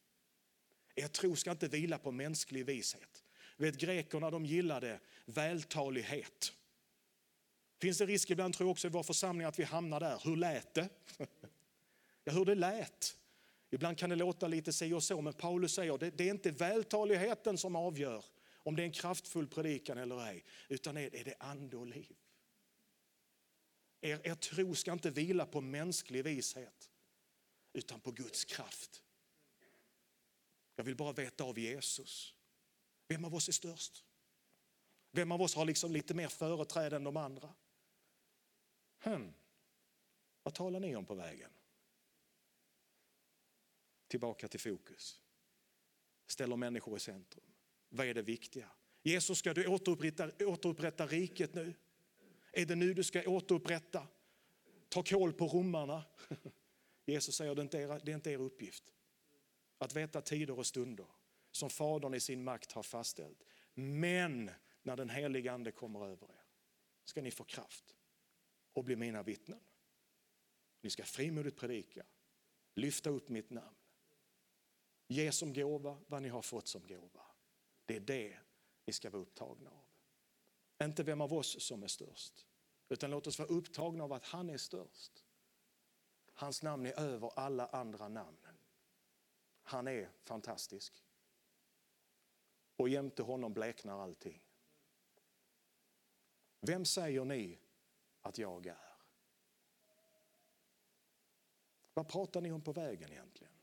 Er 0.95 1.09
tro 1.09 1.37
ska 1.37 1.51
inte 1.51 1.69
vila 1.69 1.99
på 1.99 2.13
mänsklig 2.13 2.67
vishet. 2.67 3.25
Vet, 3.57 3.77
grekerna 3.77 4.31
de 4.31 4.47
gillade 4.47 5.01
vältalighet. 5.25 6.53
Finns 7.81 7.99
det 7.99 8.07
risk 8.07 8.31
ibland 8.31 8.55
tror 8.55 8.69
jag 8.69 8.73
också 8.73 8.87
i 8.87 8.91
vår 8.91 9.03
församling 9.03 9.47
att 9.47 9.59
vi 9.59 9.65
hamnar 9.65 10.01
där. 10.01 10.21
Hur 10.25 10.37
lät 10.37 10.75
det? 10.75 10.89
Ja, 12.25 12.33
hur 12.33 12.45
det 12.45 12.55
lät. 12.55 13.17
Ibland 13.71 13.99
kan 13.99 14.11
det 14.11 14.17
låta 14.17 14.49
lite 14.49 14.73
si 14.73 14.93
och 14.93 15.03
så, 15.03 15.21
men 15.21 15.33
Paulus 15.33 15.75
säger 15.75 15.99
det, 15.99 16.11
det 16.11 16.25
är 16.25 16.31
inte 16.31 16.51
vältaligheten 16.51 17.59
som 17.59 17.77
avgör 17.77 18.25
om 18.67 18.77
det 18.77 18.83
är 18.83 18.85
en 18.85 18.93
kraftfull 18.93 19.49
predikan 19.49 19.99
eller 19.99 20.27
ej, 20.27 20.45
utan 20.69 20.97
är, 20.97 21.15
är 21.15 21.25
det 21.25 21.35
ande 21.41 21.77
och 21.77 21.87
liv. 21.87 22.17
Er, 24.01 24.27
er 24.27 24.35
tro 24.35 24.75
ska 24.75 24.93
inte 24.93 25.11
vila 25.11 25.47
på 25.47 25.61
mänsklig 25.61 26.25
vishet, 26.25 26.91
utan 27.73 28.01
på 28.01 28.13
Guds 28.13 28.45
kraft. 28.45 29.03
Jag 30.75 30.85
vill 30.85 30.97
bara 30.97 31.13
veta 31.13 31.45
av 31.45 31.59
Jesus. 31.59 32.35
Vem 33.09 33.25
av 33.25 33.35
oss 33.35 33.49
är 33.49 33.53
störst? 33.53 34.05
Vem 35.11 35.33
av 35.33 35.43
oss 35.43 35.55
har 35.55 35.65
liksom 35.65 35.93
lite 35.93 36.15
mer 36.15 36.29
företräde 36.29 36.97
än 36.97 37.05
de 37.05 37.17
andra? 37.17 37.55
Hmm. 38.99 39.35
Vad 40.43 40.55
talar 40.55 40.81
ni 40.81 40.97
om 40.97 41.07
på 41.07 41.15
vägen? 41.15 41.51
Tillbaka 44.09 44.49
till 44.49 44.61
fokus. 44.61 45.23
ställer 46.27 46.57
människor 46.57 46.97
i 46.97 47.01
centrum. 47.01 47.56
Vad 47.97 48.07
är 48.07 48.15
det 48.15 48.23
viktiga? 48.23 48.71
Jesus, 49.03 49.39
ska 49.39 49.55
du 49.55 49.67
återupprätta, 49.67 50.31
återupprätta 50.47 51.07
riket 51.07 51.55
nu? 51.55 51.75
Är 52.53 52.67
det 52.67 52.75
nu 52.75 52.95
du 52.95 53.05
ska 53.05 53.23
återupprätta? 53.29 54.07
Ta 54.89 55.03
koll 55.03 55.33
på 55.33 55.47
romarna. 55.47 56.05
Jesus 57.07 57.37
säger 57.37 57.55
det 57.55 57.75
är, 57.75 57.79
er, 57.79 58.01
det 58.05 58.11
är 58.11 58.15
inte 58.15 58.31
er 58.31 58.39
uppgift. 58.39 58.85
Att 59.79 59.97
veta 59.97 60.21
tider 60.21 60.59
och 60.59 60.67
stunder 60.67 61.07
som 61.51 61.71
Fadern 61.71 62.15
i 62.15 62.21
sin 62.21 62.45
makt 62.45 62.73
har 62.73 62.83
fastställt. 62.83 63.45
Men 63.75 64.51
när 64.83 64.97
den 64.97 65.11
heliga 65.11 65.53
Ande 65.53 65.73
kommer 65.73 66.07
över 66.07 66.27
er 66.27 66.45
ska 67.05 67.23
ni 67.23 67.31
få 67.31 67.45
kraft 67.45 67.97
och 68.73 68.85
bli 68.85 68.97
mina 68.97 69.23
vittnen. 69.23 69.61
Ni 70.81 70.91
ska 70.91 71.05
frimodigt 71.05 71.57
predika, 71.57 72.05
lyfta 72.75 73.11
upp 73.11 73.29
mitt 73.29 73.51
namn. 73.51 73.77
Ge 75.09 75.33
som 75.33 75.53
gåva 75.53 75.99
vad 76.07 76.23
ni 76.23 76.29
har 76.29 76.43
fått 76.43 76.69
som 76.69 76.87
gåva. 76.87 77.27
Det 77.87 77.97
är 77.97 78.01
det 78.01 78.39
vi 78.85 78.93
ska 78.93 79.11
vara 79.11 79.23
upptagna 79.23 79.71
av. 79.71 79.87
Inte 80.87 81.03
vem 81.03 81.21
av 81.21 81.33
oss 81.33 81.65
som 81.65 81.83
är 81.83 81.89
störst, 81.89 82.47
utan 82.89 83.11
låt 83.11 83.27
oss 83.27 83.39
vara 83.39 83.49
upptagna 83.49 84.05
av 84.05 84.13
att 84.13 84.25
han 84.25 84.51
är 84.51 84.59
störst. 84.59 85.25
Hans 86.33 86.63
namn 86.63 86.87
är 86.87 87.01
över 87.01 87.39
alla 87.39 87.67
andra 87.67 88.09
namn. 88.09 88.47
Han 89.63 89.89
är 89.89 90.11
fantastisk. 90.23 91.05
Och 92.77 92.89
jämte 92.89 93.23
honom 93.23 93.53
bleknar 93.53 94.03
allting. 94.03 94.43
Vem 96.61 96.85
säger 96.85 97.25
ni 97.25 97.59
att 98.21 98.39
jag 98.39 98.67
är? 98.67 98.97
Vad 101.95 102.09
pratar 102.09 102.41
ni 102.41 102.53
om 102.53 102.63
på 102.63 102.73
vägen 102.73 103.13
egentligen? 103.13 103.56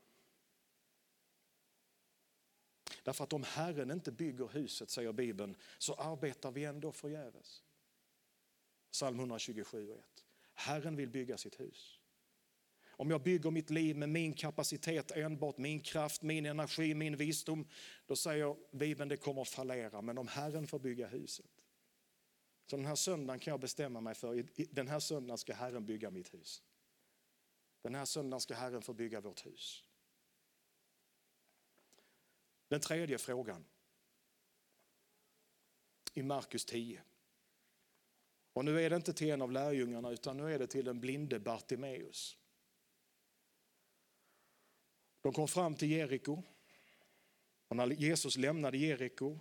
Därför 3.04 3.24
att 3.24 3.32
om 3.32 3.42
Herren 3.42 3.90
inte 3.90 4.12
bygger 4.12 4.48
huset, 4.48 4.90
säger 4.90 5.12
Bibeln, 5.12 5.56
så 5.78 5.94
arbetar 5.94 6.50
vi 6.50 6.64
ändå 6.64 6.92
förgäves. 6.92 7.62
Psalm 8.92 9.18
127 9.18 9.88
och 9.88 9.98
1. 9.98 10.04
Herren 10.54 10.96
vill 10.96 11.10
bygga 11.10 11.38
sitt 11.38 11.60
hus. 11.60 12.00
Om 12.96 13.10
jag 13.10 13.22
bygger 13.22 13.50
mitt 13.50 13.70
liv 13.70 13.96
med 13.96 14.08
min 14.08 14.32
kapacitet 14.32 15.10
enbart, 15.10 15.58
min 15.58 15.80
kraft, 15.80 16.22
min 16.22 16.46
energi, 16.46 16.94
min 16.94 17.16
visdom, 17.16 17.68
då 18.06 18.16
säger 18.16 18.56
Bibeln 18.76 19.08
det 19.08 19.16
kommer 19.16 19.42
att 19.42 19.48
fallera. 19.48 20.00
Men 20.02 20.18
om 20.18 20.28
Herren 20.28 20.66
får 20.66 20.78
bygga 20.78 21.06
huset. 21.06 21.50
Så 22.66 22.76
den 22.76 22.86
här 22.86 22.94
söndagen 22.94 23.40
kan 23.40 23.50
jag 23.50 23.60
bestämma 23.60 24.00
mig 24.00 24.14
för, 24.14 24.46
den 24.74 24.88
här 24.88 25.00
söndagen 25.00 25.38
ska 25.38 25.54
Herren 25.54 25.86
bygga 25.86 26.10
mitt 26.10 26.34
hus. 26.34 26.62
Den 27.82 27.94
här 27.94 28.04
söndagen 28.04 28.40
ska 28.40 28.54
Herren 28.54 28.82
få 28.82 28.92
bygga 28.92 29.20
vårt 29.20 29.46
hus. 29.46 29.84
Den 32.68 32.80
tredje 32.80 33.18
frågan 33.18 33.64
i 36.14 36.22
Markus 36.22 36.64
10. 36.64 37.02
Och 38.52 38.64
nu 38.64 38.82
är 38.82 38.90
det 38.90 38.96
inte 38.96 39.12
till 39.12 39.30
en 39.30 39.42
av 39.42 39.52
lärjungarna 39.52 40.10
utan 40.10 40.36
nu 40.36 40.54
är 40.54 40.58
det 40.58 40.66
till 40.66 40.84
den 40.84 41.00
blinde 41.00 41.40
Bartimeus. 41.40 42.38
De 45.20 45.32
kom 45.32 45.48
fram 45.48 45.74
till 45.74 45.90
Jeriko. 45.90 46.42
Och 47.68 47.76
när 47.76 47.86
Jesus 47.86 48.36
lämnade 48.36 48.78
Jeriko 48.78 49.38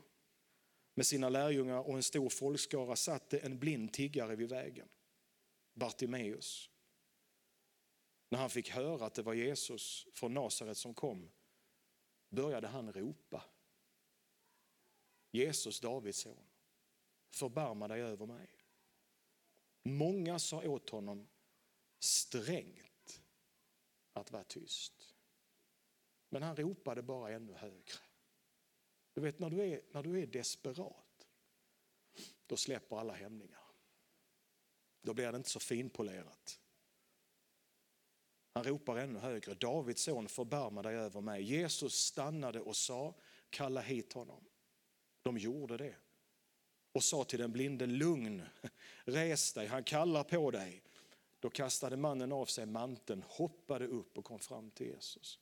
med 0.94 1.06
sina 1.06 1.30
lärjungar 1.30 1.80
och 1.80 1.96
en 1.96 2.04
stor 2.04 2.30
folkskara 2.30 2.96
satt 2.96 3.30
det 3.30 3.40
en 3.40 3.60
blind 3.60 3.94
tiggare 3.94 4.36
vid 4.36 4.50
vägen, 4.50 4.90
Bartimeus. 5.74 6.70
När 8.30 8.40
han 8.40 8.50
fick 8.50 8.70
höra 8.70 9.06
att 9.06 9.14
det 9.14 9.22
var 9.22 9.34
Jesus 9.34 10.08
från 10.14 10.34
Nasaret 10.34 10.78
som 10.78 10.94
kom 10.94 11.32
började 12.34 12.68
han 12.68 12.94
ropa. 12.94 13.44
Jesus, 15.32 15.80
Davids 15.80 16.18
son, 16.18 16.46
förbarma 17.30 17.88
dig 17.88 18.02
över 18.02 18.26
mig. 18.26 18.50
Många 19.84 20.40
sa 20.40 20.64
åt 20.70 20.90
honom 20.90 21.28
strängt 22.00 23.22
att 24.14 24.32
vara 24.32 24.44
tyst. 24.44 25.16
Men 26.30 26.44
han 26.44 26.56
ropade 26.56 27.02
bara 27.02 27.32
ännu 27.32 27.54
högre. 27.54 28.00
Du 29.14 29.22
vet 29.22 29.40
när 29.40 29.50
du 29.50 29.62
är, 29.62 29.82
när 29.92 30.04
du 30.04 30.22
är 30.22 30.28
desperat, 30.28 31.28
då 32.46 32.58
släpper 32.58 32.98
alla 32.98 33.14
hämningar. 33.14 33.64
Då 35.02 35.14
blir 35.14 35.32
det 35.32 35.38
inte 35.38 35.50
så 35.50 35.60
finpolerat. 35.60 36.63
Han 38.54 38.64
ropar 38.64 38.98
ännu 38.98 39.20
högre, 39.20 39.54
Davids 39.54 40.04
son 40.04 40.28
förbarma 40.28 40.82
dig 40.82 40.96
över 40.96 41.22
mig. 41.22 41.44
Jesus 41.44 41.94
stannade 41.94 42.60
och 42.60 42.76
sa, 42.76 43.14
kalla 43.50 43.82
hit 43.82 44.14
honom. 44.14 44.44
De 45.22 45.38
gjorde 45.38 45.78
det 45.78 45.96
och 46.92 47.04
sa 47.04 47.24
till 47.24 47.40
den 47.40 47.52
blinde, 47.52 47.86
lugn, 47.86 48.42
res 49.06 49.54
dig, 49.54 49.68
han 49.68 49.84
kallar 49.84 50.24
på 50.24 50.52
dig. 50.52 50.84
Då 51.40 51.50
kastade 51.50 51.98
mannen 51.98 52.32
av 52.32 52.46
sig 52.46 52.66
manteln, 52.66 53.24
hoppade 53.28 53.88
upp 53.88 54.18
och 54.18 54.26
kom 54.26 54.40
fram 54.40 54.72
till 54.72 54.88
Jesus. 54.88 55.40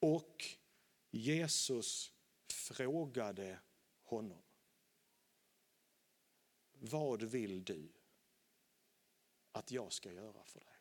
Och 0.00 0.44
Jesus 1.10 2.12
frågade 2.52 3.58
honom. 4.04 4.42
Vad 6.72 7.22
vill 7.22 7.64
du 7.64 7.88
att 9.52 9.70
jag 9.70 9.92
ska 9.92 10.12
göra 10.12 10.44
för 10.44 10.60
dig? 10.60 10.77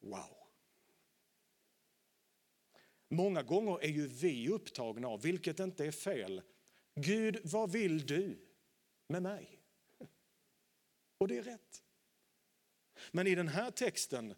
Wow. 0.00 0.36
Många 3.08 3.42
gånger 3.42 3.84
är 3.84 3.88
ju 3.88 4.06
vi 4.06 4.48
upptagna 4.48 5.08
av, 5.08 5.22
vilket 5.22 5.60
inte 5.60 5.86
är 5.86 5.90
fel, 5.90 6.42
Gud 6.94 7.40
vad 7.44 7.72
vill 7.72 8.06
du 8.06 8.38
med 9.08 9.22
mig? 9.22 9.60
Och 11.18 11.28
det 11.28 11.38
är 11.38 11.42
rätt. 11.42 11.82
Men 13.10 13.26
i 13.26 13.34
den 13.34 13.48
här 13.48 13.70
texten 13.70 14.34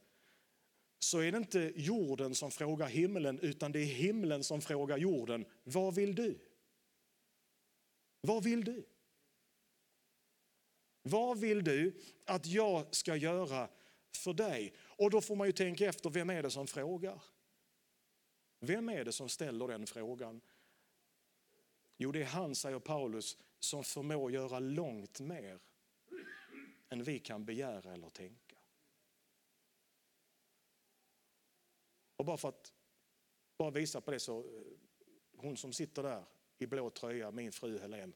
så 0.98 1.18
är 1.18 1.32
det 1.32 1.38
inte 1.38 1.72
jorden 1.76 2.34
som 2.34 2.50
frågar 2.50 2.86
himlen 2.86 3.38
utan 3.38 3.72
det 3.72 3.80
är 3.80 3.84
himlen 3.84 4.44
som 4.44 4.60
frågar 4.60 4.98
jorden, 4.98 5.44
vad 5.64 5.94
vill 5.94 6.14
du? 6.14 6.38
Vad 8.20 8.44
vill 8.44 8.64
du? 8.64 8.86
Vad 11.02 11.38
vill 11.38 11.64
du 11.64 12.00
att 12.26 12.46
jag 12.46 12.94
ska 12.94 13.16
göra 13.16 13.68
för 14.16 14.32
dig? 14.32 14.74
Och 15.02 15.10
då 15.10 15.20
får 15.20 15.36
man 15.36 15.46
ju 15.46 15.52
tänka 15.52 15.88
efter, 15.88 16.10
vem 16.10 16.30
är 16.30 16.42
det 16.42 16.50
som 16.50 16.66
frågar? 16.66 17.22
Vem 18.60 18.88
är 18.88 19.04
det 19.04 19.12
som 19.12 19.28
ställer 19.28 19.68
den 19.68 19.86
frågan? 19.86 20.40
Jo, 21.96 22.12
det 22.12 22.22
är 22.22 22.26
han, 22.26 22.54
säger 22.54 22.78
Paulus, 22.78 23.38
som 23.58 23.84
förmår 23.84 24.32
göra 24.32 24.58
långt 24.58 25.20
mer 25.20 25.60
än 26.88 27.02
vi 27.02 27.18
kan 27.18 27.44
begära 27.44 27.92
eller 27.92 28.10
tänka. 28.10 28.56
Och 32.16 32.24
bara 32.24 32.36
för 32.36 32.48
att 32.48 32.72
bara 33.56 33.70
visa 33.70 34.00
på 34.00 34.10
det 34.10 34.20
så, 34.20 34.38
eh, 34.38 34.44
hon 35.36 35.56
som 35.56 35.72
sitter 35.72 36.02
där 36.02 36.24
i 36.58 36.66
blå 36.66 36.90
tröja, 36.90 37.30
min 37.30 37.52
fru 37.52 37.78
Helene, 37.78 38.12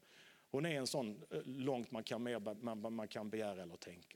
hon 0.50 0.66
är 0.66 0.78
en 0.78 0.86
sån 0.86 1.24
eh, 1.30 1.42
långt 1.42 1.90
man 1.90 2.04
kan, 2.04 2.22
mer, 2.22 2.64
man, 2.64 2.94
man 2.94 3.08
kan 3.08 3.30
begära 3.30 3.62
eller 3.62 3.76
tänka. 3.76 4.15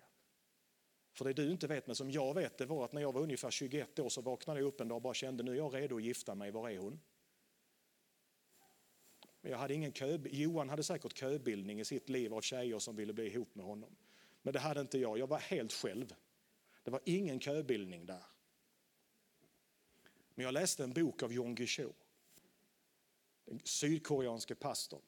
För 1.12 1.24
det 1.24 1.32
du 1.32 1.50
inte 1.50 1.66
vet, 1.66 1.86
men 1.86 1.96
som 1.96 2.10
jag 2.10 2.34
vet, 2.34 2.58
det 2.58 2.66
var 2.66 2.84
att 2.84 2.92
när 2.92 3.00
jag 3.00 3.12
var 3.12 3.20
ungefär 3.20 3.50
21 3.50 3.98
år 3.98 4.08
så 4.08 4.20
vaknade 4.20 4.60
jag 4.60 4.66
upp 4.66 4.80
en 4.80 4.88
dag 4.88 4.96
och 4.96 5.02
bara 5.02 5.14
kände 5.14 5.42
nu 5.42 5.52
är 5.52 5.56
jag 5.56 5.74
redo 5.74 5.96
att 5.96 6.02
gifta 6.02 6.34
mig, 6.34 6.50
var 6.50 6.70
är 6.70 6.78
hon? 6.78 7.00
Men 9.40 9.52
jag 9.52 9.58
hade 9.58 9.74
ingen 9.74 9.92
kö, 9.92 10.18
Johan 10.30 10.68
hade 10.68 10.82
säkert 10.82 11.16
köbildning 11.16 11.80
i 11.80 11.84
sitt 11.84 12.08
liv 12.08 12.34
av 12.34 12.40
tjejer 12.40 12.78
som 12.78 12.96
ville 12.96 13.12
bli 13.12 13.26
ihop 13.26 13.54
med 13.54 13.66
honom. 13.66 13.96
Men 14.42 14.52
det 14.52 14.58
hade 14.58 14.80
inte 14.80 14.98
jag, 14.98 15.18
jag 15.18 15.26
var 15.26 15.38
helt 15.38 15.72
själv. 15.72 16.14
Det 16.82 16.90
var 16.90 17.00
ingen 17.04 17.40
köbildning 17.40 18.06
där. 18.06 18.24
Men 20.34 20.44
jag 20.44 20.54
läste 20.54 20.84
en 20.84 20.92
bok 20.92 21.22
av 21.22 21.32
Jon 21.32 21.56
Cho. 21.56 21.92
den 23.44 23.60
sydkoreanske 23.64 24.54
pastorn. 24.54 25.02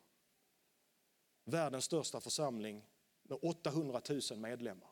Världens 1.44 1.84
största 1.84 2.20
församling 2.20 2.86
med 3.22 3.38
800 3.42 4.02
000 4.30 4.38
medlemmar. 4.38 4.91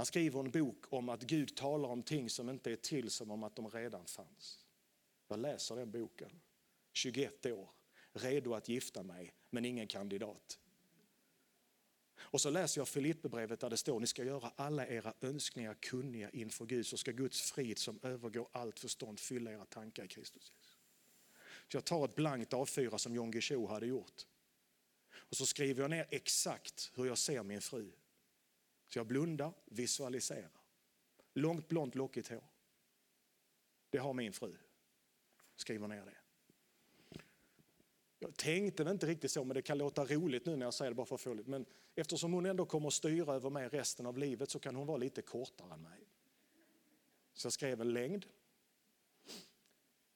Han 0.00 0.06
skriver 0.06 0.40
en 0.40 0.50
bok 0.50 0.92
om 0.92 1.08
att 1.08 1.22
Gud 1.22 1.56
talar 1.56 1.88
om 1.88 2.02
ting 2.02 2.30
som 2.30 2.50
inte 2.50 2.72
är 2.72 2.76
till 2.76 3.10
som 3.10 3.30
om 3.30 3.42
att 3.42 3.56
de 3.56 3.70
redan 3.70 4.06
fanns. 4.06 4.66
Jag 5.28 5.38
läser 5.38 5.76
den 5.76 5.90
boken, 5.90 6.40
21 6.92 7.46
år, 7.46 7.70
redo 8.12 8.54
att 8.54 8.68
gifta 8.68 9.02
mig 9.02 9.34
men 9.50 9.64
ingen 9.64 9.86
kandidat. 9.86 10.58
Och 12.16 12.40
så 12.40 12.50
läser 12.50 12.80
jag 12.80 12.88
Filipperbrevet 12.88 13.60
där 13.60 13.70
det 13.70 13.76
står, 13.76 14.00
ni 14.00 14.06
ska 14.06 14.24
göra 14.24 14.52
alla 14.56 14.86
era 14.86 15.14
önskningar 15.20 15.74
kunniga 15.74 16.30
inför 16.30 16.66
Gud, 16.66 16.86
så 16.86 16.96
ska 16.96 17.12
Guds 17.12 17.52
frid 17.52 17.78
som 17.78 18.00
övergår 18.02 18.48
allt 18.52 18.78
förstånd 18.78 19.20
fylla 19.20 19.52
era 19.52 19.64
tankar 19.64 20.04
i 20.04 20.08
Kristus 20.08 20.42
Jesus. 20.42 20.78
Så 21.68 21.76
jag 21.76 21.84
tar 21.84 22.04
ett 22.04 22.14
blankt 22.14 22.52
A4 22.52 22.96
som 22.96 23.14
John 23.14 23.30
Guichou 23.30 23.66
hade 23.66 23.86
gjort. 23.86 24.26
Och 25.12 25.36
så 25.36 25.46
skriver 25.46 25.82
jag 25.82 25.90
ner 25.90 26.06
exakt 26.10 26.92
hur 26.94 27.06
jag 27.06 27.18
ser 27.18 27.42
min 27.42 27.60
fru. 27.60 27.92
Så 28.92 28.98
jag 28.98 29.06
blundar, 29.06 29.52
visualiserar. 29.64 30.60
Långt 31.34 31.68
blont 31.68 31.94
lockigt 31.94 32.28
hår. 32.28 32.44
Det 33.90 33.98
har 33.98 34.12
min 34.12 34.32
fru. 34.32 34.56
Skriver 35.56 35.88
ner 35.88 36.04
det. 36.04 36.16
Jag 38.18 38.36
tänkte 38.36 38.82
inte 38.82 39.06
riktigt 39.06 39.30
så, 39.30 39.44
men 39.44 39.54
det 39.54 39.62
kan 39.62 39.78
låta 39.78 40.04
roligt 40.04 40.46
nu 40.46 40.56
när 40.56 40.66
jag 40.66 40.74
säger 40.74 40.90
det 40.90 40.94
bara 40.94 41.06
för 41.06 41.14
att 41.14 41.20
få 41.20 41.34
lite. 41.34 41.50
Men 41.50 41.66
eftersom 41.94 42.32
hon 42.32 42.46
ändå 42.46 42.66
kommer 42.66 42.88
att 42.88 42.94
styra 42.94 43.34
över 43.34 43.50
mig 43.50 43.68
resten 43.68 44.06
av 44.06 44.18
livet 44.18 44.50
så 44.50 44.58
kan 44.58 44.76
hon 44.76 44.86
vara 44.86 44.96
lite 44.96 45.22
kortare 45.22 45.74
än 45.74 45.82
mig. 45.82 46.08
Så 47.34 47.46
jag 47.46 47.52
skrev 47.52 47.80
en 47.80 47.92
längd. 47.92 48.26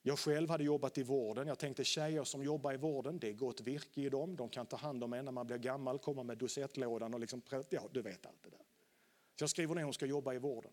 Jag 0.06 0.18
själv 0.18 0.50
hade 0.50 0.64
jobbat 0.64 0.98
i 0.98 1.02
vården. 1.02 1.48
Jag 1.48 1.58
tänkte 1.58 1.84
tjejer 1.84 2.24
som 2.24 2.42
jobbar 2.44 2.74
i 2.74 2.76
vården, 2.76 3.18
det 3.18 3.28
är 3.28 3.32
gott 3.32 3.60
virke 3.60 4.00
i 4.00 4.08
dem. 4.08 4.36
De 4.36 4.48
kan 4.48 4.66
ta 4.66 4.76
hand 4.76 5.04
om 5.04 5.12
en 5.12 5.24
när 5.24 5.32
man 5.32 5.46
blir 5.46 5.58
gammal, 5.58 5.98
komma 5.98 6.22
med 6.22 6.38
dosettlådan 6.38 7.14
och 7.14 7.20
liksom, 7.20 7.42
ja 7.70 7.82
du 7.92 8.02
vet 8.02 8.26
allt 8.26 8.42
det 8.42 8.50
där. 8.50 8.64
Så 9.38 9.42
jag 9.42 9.50
skriver 9.50 9.74
ner 9.74 9.82
hon 9.84 9.94
ska 9.94 10.06
jobba 10.06 10.34
i 10.34 10.38
vården. 10.38 10.70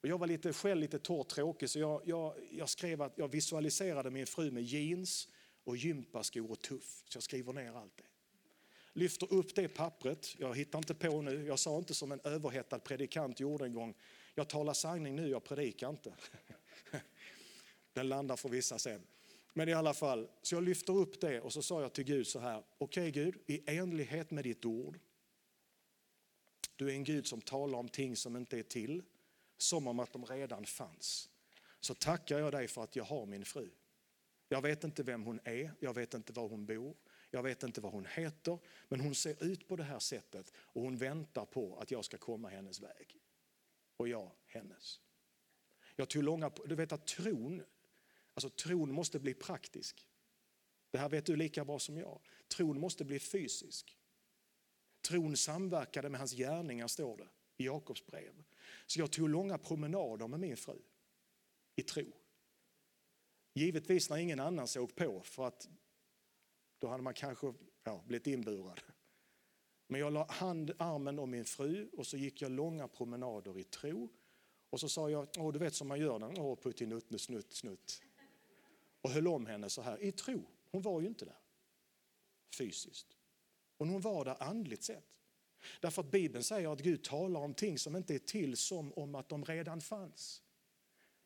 Och 0.00 0.08
jag 0.08 0.18
var 0.18 0.26
lite, 0.26 0.52
själv 0.52 0.80
lite 0.80 0.98
torrt 0.98 1.28
tråkig 1.28 1.70
så 1.70 1.78
jag, 1.78 2.02
jag, 2.04 2.34
jag 2.50 2.68
skrev 2.68 3.02
att 3.02 3.18
jag 3.18 3.28
visualiserade 3.28 4.10
min 4.10 4.26
fru 4.26 4.50
med 4.50 4.62
jeans 4.62 5.28
och 5.64 5.76
gympaskor 5.76 6.50
och 6.50 6.60
tuff. 6.60 7.02
Så 7.08 7.16
jag 7.16 7.22
skriver 7.22 7.52
ner 7.52 7.72
allt 7.72 7.96
det. 7.96 8.04
Lyfter 8.92 9.32
upp 9.32 9.54
det 9.54 9.68
pappret, 9.68 10.38
jag 10.38 10.56
hittar 10.56 10.78
inte 10.78 10.94
på 10.94 11.22
nu, 11.22 11.46
jag 11.46 11.58
sa 11.58 11.78
inte 11.78 11.94
som 11.94 12.12
en 12.12 12.20
överhettad 12.24 12.78
predikant 12.78 13.40
gjorde 13.40 13.64
en 13.64 13.72
gång, 13.72 13.94
jag 14.34 14.48
talar 14.48 14.72
sanning 14.72 15.16
nu, 15.16 15.28
jag 15.28 15.44
predikar 15.44 15.90
inte. 15.90 16.14
Den 17.92 18.08
landar 18.08 18.36
för 18.36 18.48
vissa 18.48 18.78
sen. 18.78 19.06
Men 19.54 19.68
i 19.68 19.72
alla 19.72 19.94
fall, 19.94 20.28
så 20.42 20.54
jag 20.54 20.62
lyfter 20.62 20.92
upp 20.92 21.20
det 21.20 21.40
och 21.40 21.52
så 21.52 21.62
sa 21.62 21.82
jag 21.82 21.92
till 21.92 22.04
Gud 22.04 22.26
så 22.26 22.38
här, 22.38 22.64
okej 22.78 23.08
okay, 23.08 23.10
Gud, 23.10 23.34
i 23.46 23.76
enlighet 23.78 24.30
med 24.30 24.44
ditt 24.44 24.64
ord, 24.64 24.98
du 26.76 26.88
är 26.88 26.92
en 26.92 27.04
Gud 27.04 27.26
som 27.26 27.40
talar 27.40 27.78
om 27.78 27.88
ting 27.88 28.16
som 28.16 28.36
inte 28.36 28.58
är 28.58 28.62
till, 28.62 29.02
som 29.58 29.86
om 29.86 30.00
att 30.00 30.12
de 30.12 30.24
redan 30.24 30.64
fanns. 30.64 31.28
Så 31.80 31.94
tackar 31.94 32.38
jag 32.38 32.52
dig 32.52 32.68
för 32.68 32.82
att 32.82 32.96
jag 32.96 33.04
har 33.04 33.26
min 33.26 33.44
fru. 33.44 33.70
Jag 34.48 34.62
vet 34.62 34.84
inte 34.84 35.02
vem 35.02 35.22
hon 35.22 35.40
är, 35.44 35.72
jag 35.80 35.94
vet 35.94 36.14
inte 36.14 36.32
var 36.32 36.48
hon 36.48 36.66
bor, 36.66 36.96
jag 37.30 37.42
vet 37.42 37.62
inte 37.62 37.80
vad 37.80 37.92
hon 37.92 38.06
heter, 38.06 38.58
men 38.88 39.00
hon 39.00 39.14
ser 39.14 39.44
ut 39.44 39.68
på 39.68 39.76
det 39.76 39.82
här 39.82 39.98
sättet 39.98 40.52
och 40.56 40.82
hon 40.82 40.96
väntar 40.96 41.44
på 41.44 41.78
att 41.78 41.90
jag 41.90 42.04
ska 42.04 42.18
komma 42.18 42.48
hennes 42.48 42.80
väg. 42.80 43.20
Och 43.96 44.08
jag 44.08 44.30
hennes. 44.46 45.00
Jag 45.96 46.08
tog 46.08 46.22
långa, 46.22 46.50
du 46.66 46.74
vet 46.74 46.92
att 46.92 47.06
tron, 47.06 47.62
alltså 48.34 48.50
tron 48.50 48.92
måste 48.92 49.18
bli 49.18 49.34
praktisk. 49.34 50.06
Det 50.90 50.98
här 50.98 51.08
vet 51.08 51.26
du 51.26 51.36
lika 51.36 51.64
bra 51.64 51.78
som 51.78 51.96
jag. 51.96 52.20
Tron 52.48 52.80
måste 52.80 53.04
bli 53.04 53.18
fysisk. 53.18 53.98
Tron 55.08 55.36
samverkade 55.36 56.08
med 56.08 56.20
hans 56.20 56.32
gärningar 56.32 56.86
står 56.86 57.16
det 57.16 57.28
i 57.56 57.66
Jakobs 57.66 58.06
brev. 58.06 58.44
Så 58.86 59.00
jag 59.00 59.12
tog 59.12 59.28
långa 59.28 59.58
promenader 59.58 60.28
med 60.28 60.40
min 60.40 60.56
fru 60.56 60.78
i 61.76 61.82
tro. 61.82 62.12
Givetvis 63.54 64.10
när 64.10 64.16
ingen 64.16 64.40
annan 64.40 64.68
såg 64.68 64.94
på 64.94 65.22
för 65.24 65.46
att 65.46 65.68
då 66.78 66.88
hade 66.88 67.02
man 67.02 67.14
kanske 67.14 67.54
ja, 67.84 68.02
blivit 68.06 68.26
inburad. 68.26 68.80
Men 69.86 70.00
jag 70.00 70.12
la 70.12 70.26
hand, 70.30 70.72
armen 70.78 71.18
om 71.18 71.30
min 71.30 71.44
fru 71.44 71.88
och 71.92 72.06
så 72.06 72.16
gick 72.16 72.42
jag 72.42 72.50
långa 72.50 72.88
promenader 72.88 73.58
i 73.58 73.64
tro. 73.64 74.08
Och 74.70 74.80
så 74.80 74.88
sa 74.88 75.10
jag, 75.10 75.28
Åh, 75.38 75.52
du 75.52 75.58
vet 75.58 75.74
som 75.74 75.88
man 75.88 76.00
gör 76.00 76.18
när 76.18 76.40
åh 76.40 76.56
puttinutt, 76.56 77.20
snutt, 77.20 77.52
snutt. 77.52 78.02
Och 79.02 79.10
höll 79.10 79.28
om 79.28 79.46
henne 79.46 79.70
så 79.70 79.82
här 79.82 80.02
i 80.02 80.12
tro. 80.12 80.42
Hon 80.70 80.82
var 80.82 81.00
ju 81.00 81.06
inte 81.06 81.24
där 81.24 81.38
fysiskt. 82.54 83.16
Och 83.76 83.86
hon 83.86 84.00
var 84.00 84.24
där 84.24 84.42
andligt 84.42 84.82
sett. 84.82 85.04
Därför 85.80 86.02
att 86.02 86.10
Bibeln 86.10 86.44
säger 86.44 86.72
att 86.72 86.80
Gud 86.80 87.04
talar 87.04 87.40
om 87.40 87.54
ting 87.54 87.78
som 87.78 87.96
inte 87.96 88.14
är 88.14 88.18
till 88.18 88.56
som 88.56 88.92
om 88.92 89.14
att 89.14 89.28
de 89.28 89.44
redan 89.44 89.80
fanns. 89.80 90.42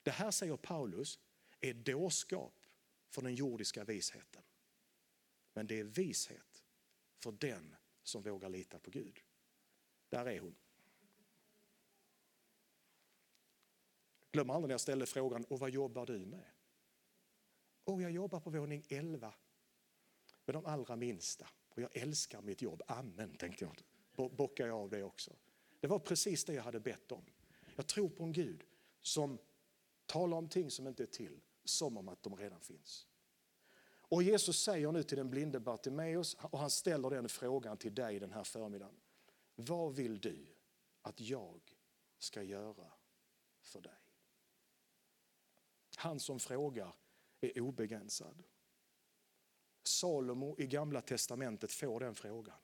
Det 0.02 0.10
här 0.10 0.30
säger 0.30 0.56
Paulus 0.56 1.18
är 1.60 1.74
dårskap 1.74 2.54
för 3.08 3.22
den 3.22 3.34
jordiska 3.34 3.84
visheten. 3.84 4.42
Men 5.52 5.66
det 5.66 5.80
är 5.80 5.84
vishet 5.84 6.64
för 7.18 7.32
den 7.32 7.74
som 8.02 8.22
vågar 8.22 8.48
lita 8.48 8.78
på 8.78 8.90
Gud. 8.90 9.20
Där 10.08 10.26
är 10.26 10.40
hon. 10.40 10.54
Glöm 14.32 14.50
aldrig 14.50 14.68
när 14.68 14.74
jag 14.74 14.80
ställde 14.80 15.06
frågan, 15.06 15.44
och 15.44 15.58
vad 15.58 15.70
jobbar 15.70 16.06
du 16.06 16.18
med? 16.18 16.55
Och 17.86 18.02
jag 18.02 18.10
jobbar 18.10 18.40
på 18.40 18.50
våning 18.50 18.84
11 18.88 19.34
med 20.44 20.54
de 20.54 20.66
allra 20.66 20.96
minsta. 20.96 21.48
Och 21.68 21.82
jag 21.82 21.96
älskar 21.96 22.42
mitt 22.42 22.62
jobb. 22.62 22.82
Amen, 22.86 23.36
tänkte 23.36 23.64
jag. 23.64 24.30
Bockar 24.30 24.66
jag 24.66 24.78
av 24.78 24.90
det 24.90 25.02
också. 25.02 25.32
Det 25.80 25.86
var 25.86 25.98
precis 25.98 26.44
det 26.44 26.54
jag 26.54 26.62
hade 26.62 26.80
bett 26.80 27.12
om. 27.12 27.24
Jag 27.76 27.86
tror 27.86 28.08
på 28.08 28.24
en 28.24 28.32
Gud 28.32 28.64
som 29.02 29.38
talar 30.06 30.36
om 30.36 30.48
ting 30.48 30.70
som 30.70 30.86
inte 30.86 31.02
är 31.02 31.06
till, 31.06 31.40
som 31.64 31.96
om 31.96 32.08
att 32.08 32.22
de 32.22 32.36
redan 32.36 32.60
finns. 32.60 33.06
Och 34.08 34.22
Jesus 34.22 34.62
säger 34.62 34.92
nu 34.92 35.02
till 35.02 35.16
den 35.16 35.30
blinde 35.30 35.60
Bartimeus, 35.60 36.34
och 36.34 36.58
han 36.58 36.70
ställer 36.70 37.10
den 37.10 37.28
frågan 37.28 37.76
till 37.76 37.94
dig 37.94 38.18
den 38.18 38.32
här 38.32 38.44
förmiddagen. 38.44 39.00
Vad 39.54 39.94
vill 39.94 40.20
du 40.20 40.46
att 41.02 41.20
jag 41.20 41.60
ska 42.18 42.42
göra 42.42 42.92
för 43.60 43.80
dig? 43.80 43.92
Han 45.96 46.20
som 46.20 46.40
frågar 46.40 46.92
är 47.40 47.60
obegränsad. 47.60 48.42
Salomo 49.82 50.56
i 50.58 50.66
gamla 50.66 51.00
testamentet 51.00 51.72
får 51.72 52.00
den 52.00 52.14
frågan. 52.14 52.58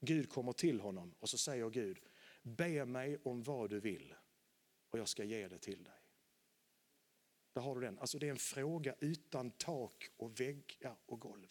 Gud 0.00 0.30
kommer 0.30 0.52
till 0.52 0.80
honom 0.80 1.14
och 1.18 1.28
så 1.28 1.38
säger 1.38 1.70
Gud, 1.70 2.00
be 2.42 2.84
mig 2.84 3.18
om 3.22 3.42
vad 3.42 3.70
du 3.70 3.80
vill 3.80 4.14
och 4.90 4.98
jag 4.98 5.08
ska 5.08 5.24
ge 5.24 5.48
det 5.48 5.58
till 5.58 5.84
dig. 5.84 5.94
Där 7.52 7.62
har 7.62 7.74
du 7.74 7.80
den. 7.80 7.98
Alltså 7.98 8.18
det 8.18 8.26
är 8.26 8.30
en 8.30 8.38
fråga 8.38 8.94
utan 9.00 9.50
tak 9.50 10.10
och 10.16 10.40
väggar 10.40 10.96
och 11.06 11.20
golv. 11.20 11.48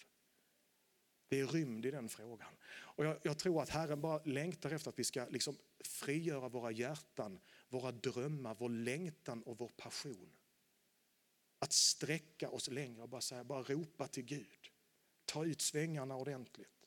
Det 1.27 1.39
är 1.39 1.47
rymd 1.47 1.85
i 1.85 1.91
den 1.91 2.09
frågan. 2.09 2.55
Och 2.69 3.05
jag, 3.05 3.17
jag, 3.23 3.37
tror 3.37 3.61
att 3.61 3.69
Herren 3.69 4.01
bara 4.01 4.23
längtar 4.23 4.71
efter 4.71 4.89
att 4.89 4.99
vi 4.99 5.03
ska 5.03 5.25
liksom 5.29 5.57
frigöra 5.79 6.49
våra 6.49 6.71
hjärtan, 6.71 7.39
våra 7.69 7.91
drömmar, 7.91 8.55
vår 8.59 8.69
längtan 8.69 9.43
och 9.43 9.57
vår 9.57 9.71
passion. 9.77 10.36
Att 11.59 11.73
sträcka 11.73 12.49
oss 12.49 12.67
längre 12.67 13.01
och 13.01 13.09
bara, 13.09 13.21
säga, 13.21 13.43
bara 13.43 13.63
ropa 13.63 14.07
till 14.07 14.23
Gud. 14.23 14.71
Ta 15.25 15.45
ut 15.45 15.61
svängarna 15.61 16.15
ordentligt. 16.15 16.77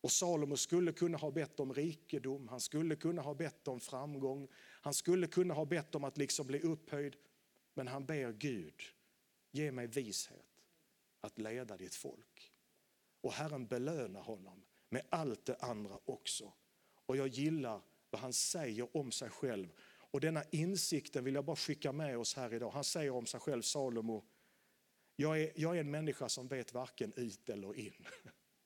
Och 0.00 0.12
Salomo 0.12 0.56
skulle 0.56 0.92
kunna 0.92 1.18
ha 1.18 1.30
bett 1.30 1.60
om 1.60 1.74
rikedom, 1.74 2.48
han 2.48 2.60
skulle 2.60 2.96
kunna 2.96 3.22
ha 3.22 3.34
bett 3.34 3.68
om 3.68 3.80
framgång, 3.80 4.48
han 4.56 4.94
skulle 4.94 5.26
kunna 5.26 5.54
ha 5.54 5.64
bett 5.64 5.94
om 5.94 6.04
att 6.04 6.18
liksom 6.18 6.46
bli 6.46 6.60
upphöjd. 6.60 7.16
Men 7.74 7.88
han 7.88 8.06
ber 8.06 8.32
Gud, 8.32 8.82
ge 9.50 9.72
mig 9.72 9.86
vishet 9.86 10.62
att 11.20 11.38
leda 11.38 11.76
ditt 11.76 11.94
folk. 11.94 12.52
Och 13.20 13.32
Herren 13.32 13.66
belönar 13.66 14.22
honom 14.22 14.64
med 14.88 15.02
allt 15.08 15.44
det 15.44 15.56
andra 15.56 15.98
också. 16.04 16.52
Och 17.06 17.16
jag 17.16 17.28
gillar 17.28 17.80
vad 18.10 18.20
han 18.20 18.32
säger 18.32 18.96
om 18.96 19.12
sig 19.12 19.30
själv. 19.30 19.72
Och 20.14 20.20
denna 20.20 20.44
insikten 20.50 21.24
vill 21.24 21.34
jag 21.34 21.44
bara 21.44 21.56
skicka 21.56 21.92
med 21.92 22.18
oss 22.18 22.34
här 22.34 22.54
idag. 22.54 22.70
Han 22.70 22.84
säger 22.84 23.10
om 23.10 23.26
sig 23.26 23.40
själv, 23.40 23.62
Salomo, 23.62 24.24
jag 25.16 25.40
är, 25.40 25.52
jag 25.56 25.76
är 25.76 25.80
en 25.80 25.90
människa 25.90 26.28
som 26.28 26.48
vet 26.48 26.72
varken 26.72 27.12
ut 27.16 27.48
eller 27.48 27.78
in. 27.78 28.06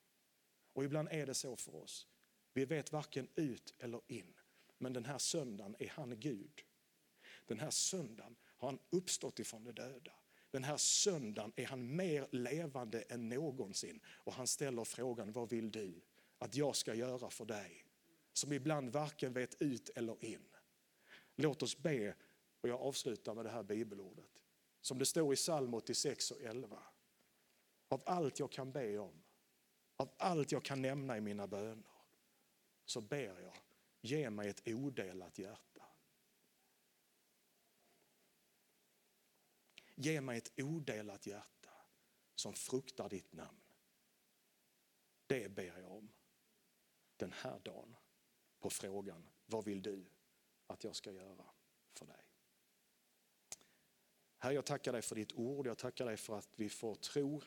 Och 0.72 0.84
ibland 0.84 1.08
är 1.10 1.26
det 1.26 1.34
så 1.34 1.56
för 1.56 1.76
oss. 1.76 2.06
Vi 2.52 2.64
vet 2.64 2.92
varken 2.92 3.28
ut 3.34 3.74
eller 3.78 4.00
in. 4.06 4.34
Men 4.78 4.92
den 4.92 5.04
här 5.04 5.18
söndagen 5.18 5.76
är 5.78 5.88
han 5.88 6.20
Gud. 6.20 6.62
Den 7.46 7.58
här 7.58 7.70
söndagen 7.70 8.36
har 8.56 8.68
han 8.68 8.78
uppstått 8.90 9.38
ifrån 9.38 9.64
de 9.64 9.72
döda. 9.72 10.12
Den 10.50 10.64
här 10.64 10.76
söndagen 10.76 11.52
är 11.56 11.66
han 11.66 11.96
mer 11.96 12.28
levande 12.30 13.02
än 13.02 13.28
någonsin. 13.28 14.00
Och 14.06 14.32
han 14.32 14.46
ställer 14.46 14.84
frågan, 14.84 15.32
vad 15.32 15.50
vill 15.50 15.70
du 15.70 16.00
att 16.38 16.54
jag 16.54 16.76
ska 16.76 16.94
göra 16.94 17.30
för 17.30 17.44
dig? 17.44 17.84
Som 18.32 18.52
ibland 18.52 18.90
varken 18.90 19.32
vet 19.32 19.62
ut 19.62 19.88
eller 19.88 20.24
in. 20.24 20.48
Låt 21.40 21.62
oss 21.62 21.76
be, 21.76 22.14
och 22.60 22.68
jag 22.68 22.80
avslutar 22.80 23.34
med 23.34 23.44
det 23.44 23.50
här 23.50 23.62
bibelordet. 23.62 24.42
Som 24.80 24.98
det 24.98 25.06
står 25.06 25.32
i 25.32 25.36
psalm 25.36 25.74
86 25.74 26.30
och 26.30 26.40
11. 26.40 26.82
Av 27.88 28.02
allt 28.06 28.38
jag 28.38 28.52
kan 28.52 28.72
be 28.72 28.98
om, 28.98 29.24
av 29.96 30.14
allt 30.16 30.52
jag 30.52 30.64
kan 30.64 30.82
nämna 30.82 31.16
i 31.16 31.20
mina 31.20 31.46
böner, 31.46 31.92
så 32.84 33.00
ber 33.00 33.40
jag, 33.40 33.56
ge 34.00 34.30
mig 34.30 34.48
ett 34.48 34.68
odelat 34.68 35.38
hjärta. 35.38 35.84
Ge 39.94 40.20
mig 40.20 40.38
ett 40.38 40.52
odelat 40.56 41.26
hjärta 41.26 41.70
som 42.34 42.54
fruktar 42.54 43.08
ditt 43.08 43.32
namn. 43.32 43.62
Det 45.26 45.48
ber 45.48 45.78
jag 45.78 45.92
om 45.92 46.12
den 47.16 47.32
här 47.32 47.58
dagen 47.58 47.96
på 48.58 48.70
frågan, 48.70 49.28
vad 49.46 49.64
vill 49.64 49.82
du 49.82 50.04
att 50.68 50.84
jag 50.84 50.96
ska 50.96 51.12
göra 51.12 51.44
för 51.92 52.06
dig? 52.06 52.24
Herre, 54.38 54.54
jag 54.54 54.66
tackar 54.66 54.92
dig 54.92 55.02
för 55.02 55.14
ditt 55.14 55.32
ord. 55.32 55.66
Jag 55.66 55.78
tackar 55.78 56.06
dig 56.06 56.16
för 56.16 56.38
att 56.38 56.48
vi 56.56 56.68
får 56.68 56.94
tro 56.94 57.42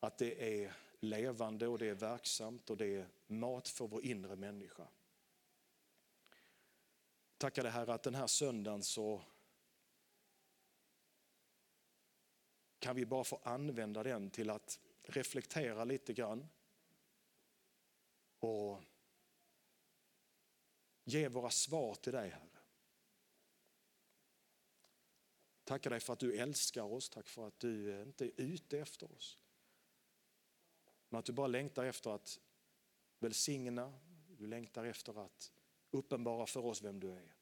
att 0.00 0.18
det 0.18 0.62
är 0.64 0.76
levande 1.00 1.66
och 1.66 1.78
det 1.78 1.86
är 1.88 1.94
verksamt 1.94 2.70
och 2.70 2.76
det 2.76 2.96
är 2.96 3.08
mat 3.26 3.68
för 3.68 3.88
vår 3.88 4.04
inre 4.04 4.36
människa. 4.36 4.88
Tackar 7.38 7.62
dig 7.62 7.72
Herre 7.72 7.94
att 7.94 8.02
den 8.02 8.14
här 8.14 8.26
söndagen 8.26 8.82
så 8.82 9.22
kan 12.78 12.96
vi 12.96 13.06
bara 13.06 13.24
få 13.24 13.40
använda 13.42 14.02
den 14.02 14.30
till 14.30 14.50
att 14.50 14.80
reflektera 15.02 15.84
lite 15.84 16.12
grann 16.12 16.48
och 18.38 18.82
ge 21.08 21.28
våra 21.28 21.50
svar 21.50 21.94
till 21.94 22.12
dig 22.12 22.28
Herre. 22.28 22.58
Tackar 25.64 25.90
dig 25.90 26.00
för 26.00 26.12
att 26.12 26.18
du 26.18 26.36
älskar 26.36 26.82
oss, 26.82 27.10
tack 27.10 27.28
för 27.28 27.46
att 27.46 27.60
du 27.60 27.94
eh, 27.94 28.02
inte 28.02 28.24
är 28.24 28.32
ute 28.36 28.78
efter 28.78 29.12
oss. 29.12 29.38
Men 31.08 31.18
att 31.18 31.24
du 31.24 31.32
bara 31.32 31.46
längtar 31.46 31.84
efter 31.84 32.10
att 32.10 32.40
välsigna, 33.18 33.98
du 34.28 34.46
längtar 34.46 34.84
efter 34.84 35.24
att 35.24 35.52
uppenbara 35.90 36.46
för 36.46 36.66
oss 36.66 36.82
vem 36.82 37.00
du 37.00 37.10
är. 37.10 37.34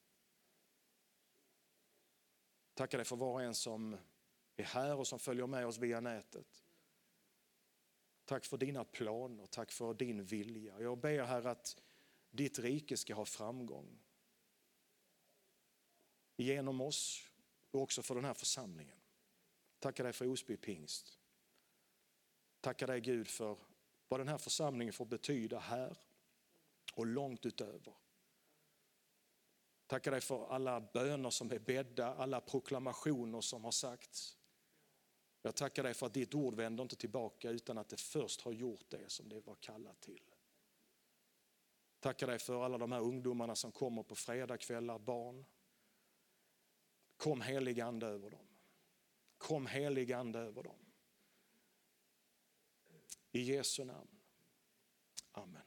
Tackar 2.74 2.98
dig 2.98 3.04
för 3.04 3.16
var 3.16 3.32
och 3.32 3.42
en 3.42 3.54
som 3.54 3.96
är 4.56 4.64
här 4.64 4.96
och 4.96 5.06
som 5.06 5.18
följer 5.18 5.46
med 5.46 5.66
oss 5.66 5.78
via 5.78 6.00
nätet. 6.00 6.64
Tack 8.24 8.44
för 8.44 8.56
dina 8.56 8.84
planer, 8.84 9.46
tack 9.46 9.72
för 9.72 9.94
din 9.94 10.24
vilja. 10.24 10.80
Jag 10.80 10.98
ber 10.98 11.24
här 11.24 11.46
att 11.46 11.82
ditt 12.37 12.59
rike 12.59 12.97
ska 12.97 13.14
ha 13.14 13.24
framgång. 13.24 13.99
Genom 16.37 16.80
oss 16.80 17.30
och 17.70 17.82
också 17.82 18.03
för 18.03 18.14
den 18.14 18.24
här 18.24 18.34
församlingen. 18.34 18.99
Tackar 19.78 20.05
dig 20.05 20.12
för 20.12 20.26
Osby 20.26 20.57
pingst. 20.57 21.18
Tackar 22.61 22.87
dig 22.87 23.01
Gud 23.01 23.28
för 23.28 23.59
vad 24.09 24.20
den 24.20 24.28
här 24.28 24.39
församlingen 24.39 24.93
får 24.93 25.07
betyda 25.07 25.59
här 25.59 25.99
och 26.95 27.07
långt 27.07 27.47
utöver. 27.47 27.95
Tackar 29.87 30.11
dig 30.11 30.20
för 30.20 30.47
alla 30.47 30.80
böner 30.80 31.30
som 31.30 31.53
är 31.53 31.59
bädda, 31.59 32.14
alla 32.14 32.41
proklamationer 32.41 33.41
som 33.41 33.64
har 33.64 33.70
sagts. 33.70 34.37
Jag 35.43 35.55
tackar 35.55 35.82
dig 35.82 35.95
för 35.95 36.07
att 36.07 36.14
ditt 36.14 36.34
ord 36.34 36.55
vänder 36.55 36.82
inte 36.82 36.97
tillbaka 36.97 37.51
utan 37.51 37.78
att 37.78 37.89
det 37.89 38.01
först 38.01 38.41
har 38.41 38.53
gjort 38.53 38.91
det 38.91 39.11
som 39.11 39.28
det 39.28 39.41
var 39.41 39.55
kallat 39.55 40.01
till. 40.01 40.36
Tackar 42.01 42.26
dig 42.26 42.38
för 42.38 42.64
alla 42.64 42.78
de 42.78 42.92
här 42.92 43.01
ungdomarna 43.01 43.57
som 43.57 43.72
kommer 43.72 44.03
på 44.03 44.14
fredagkvällar, 44.14 44.99
barn. 44.99 45.44
Kom 47.16 47.40
helig 47.40 47.80
ande 47.80 48.07
över 48.07 48.30
dem. 48.30 48.47
Kom 49.38 49.66
helig 49.66 50.12
ande 50.12 50.38
över 50.38 50.62
dem. 50.62 50.78
I 53.32 53.40
Jesu 53.40 53.84
namn. 53.84 54.20
Amen. 55.32 55.65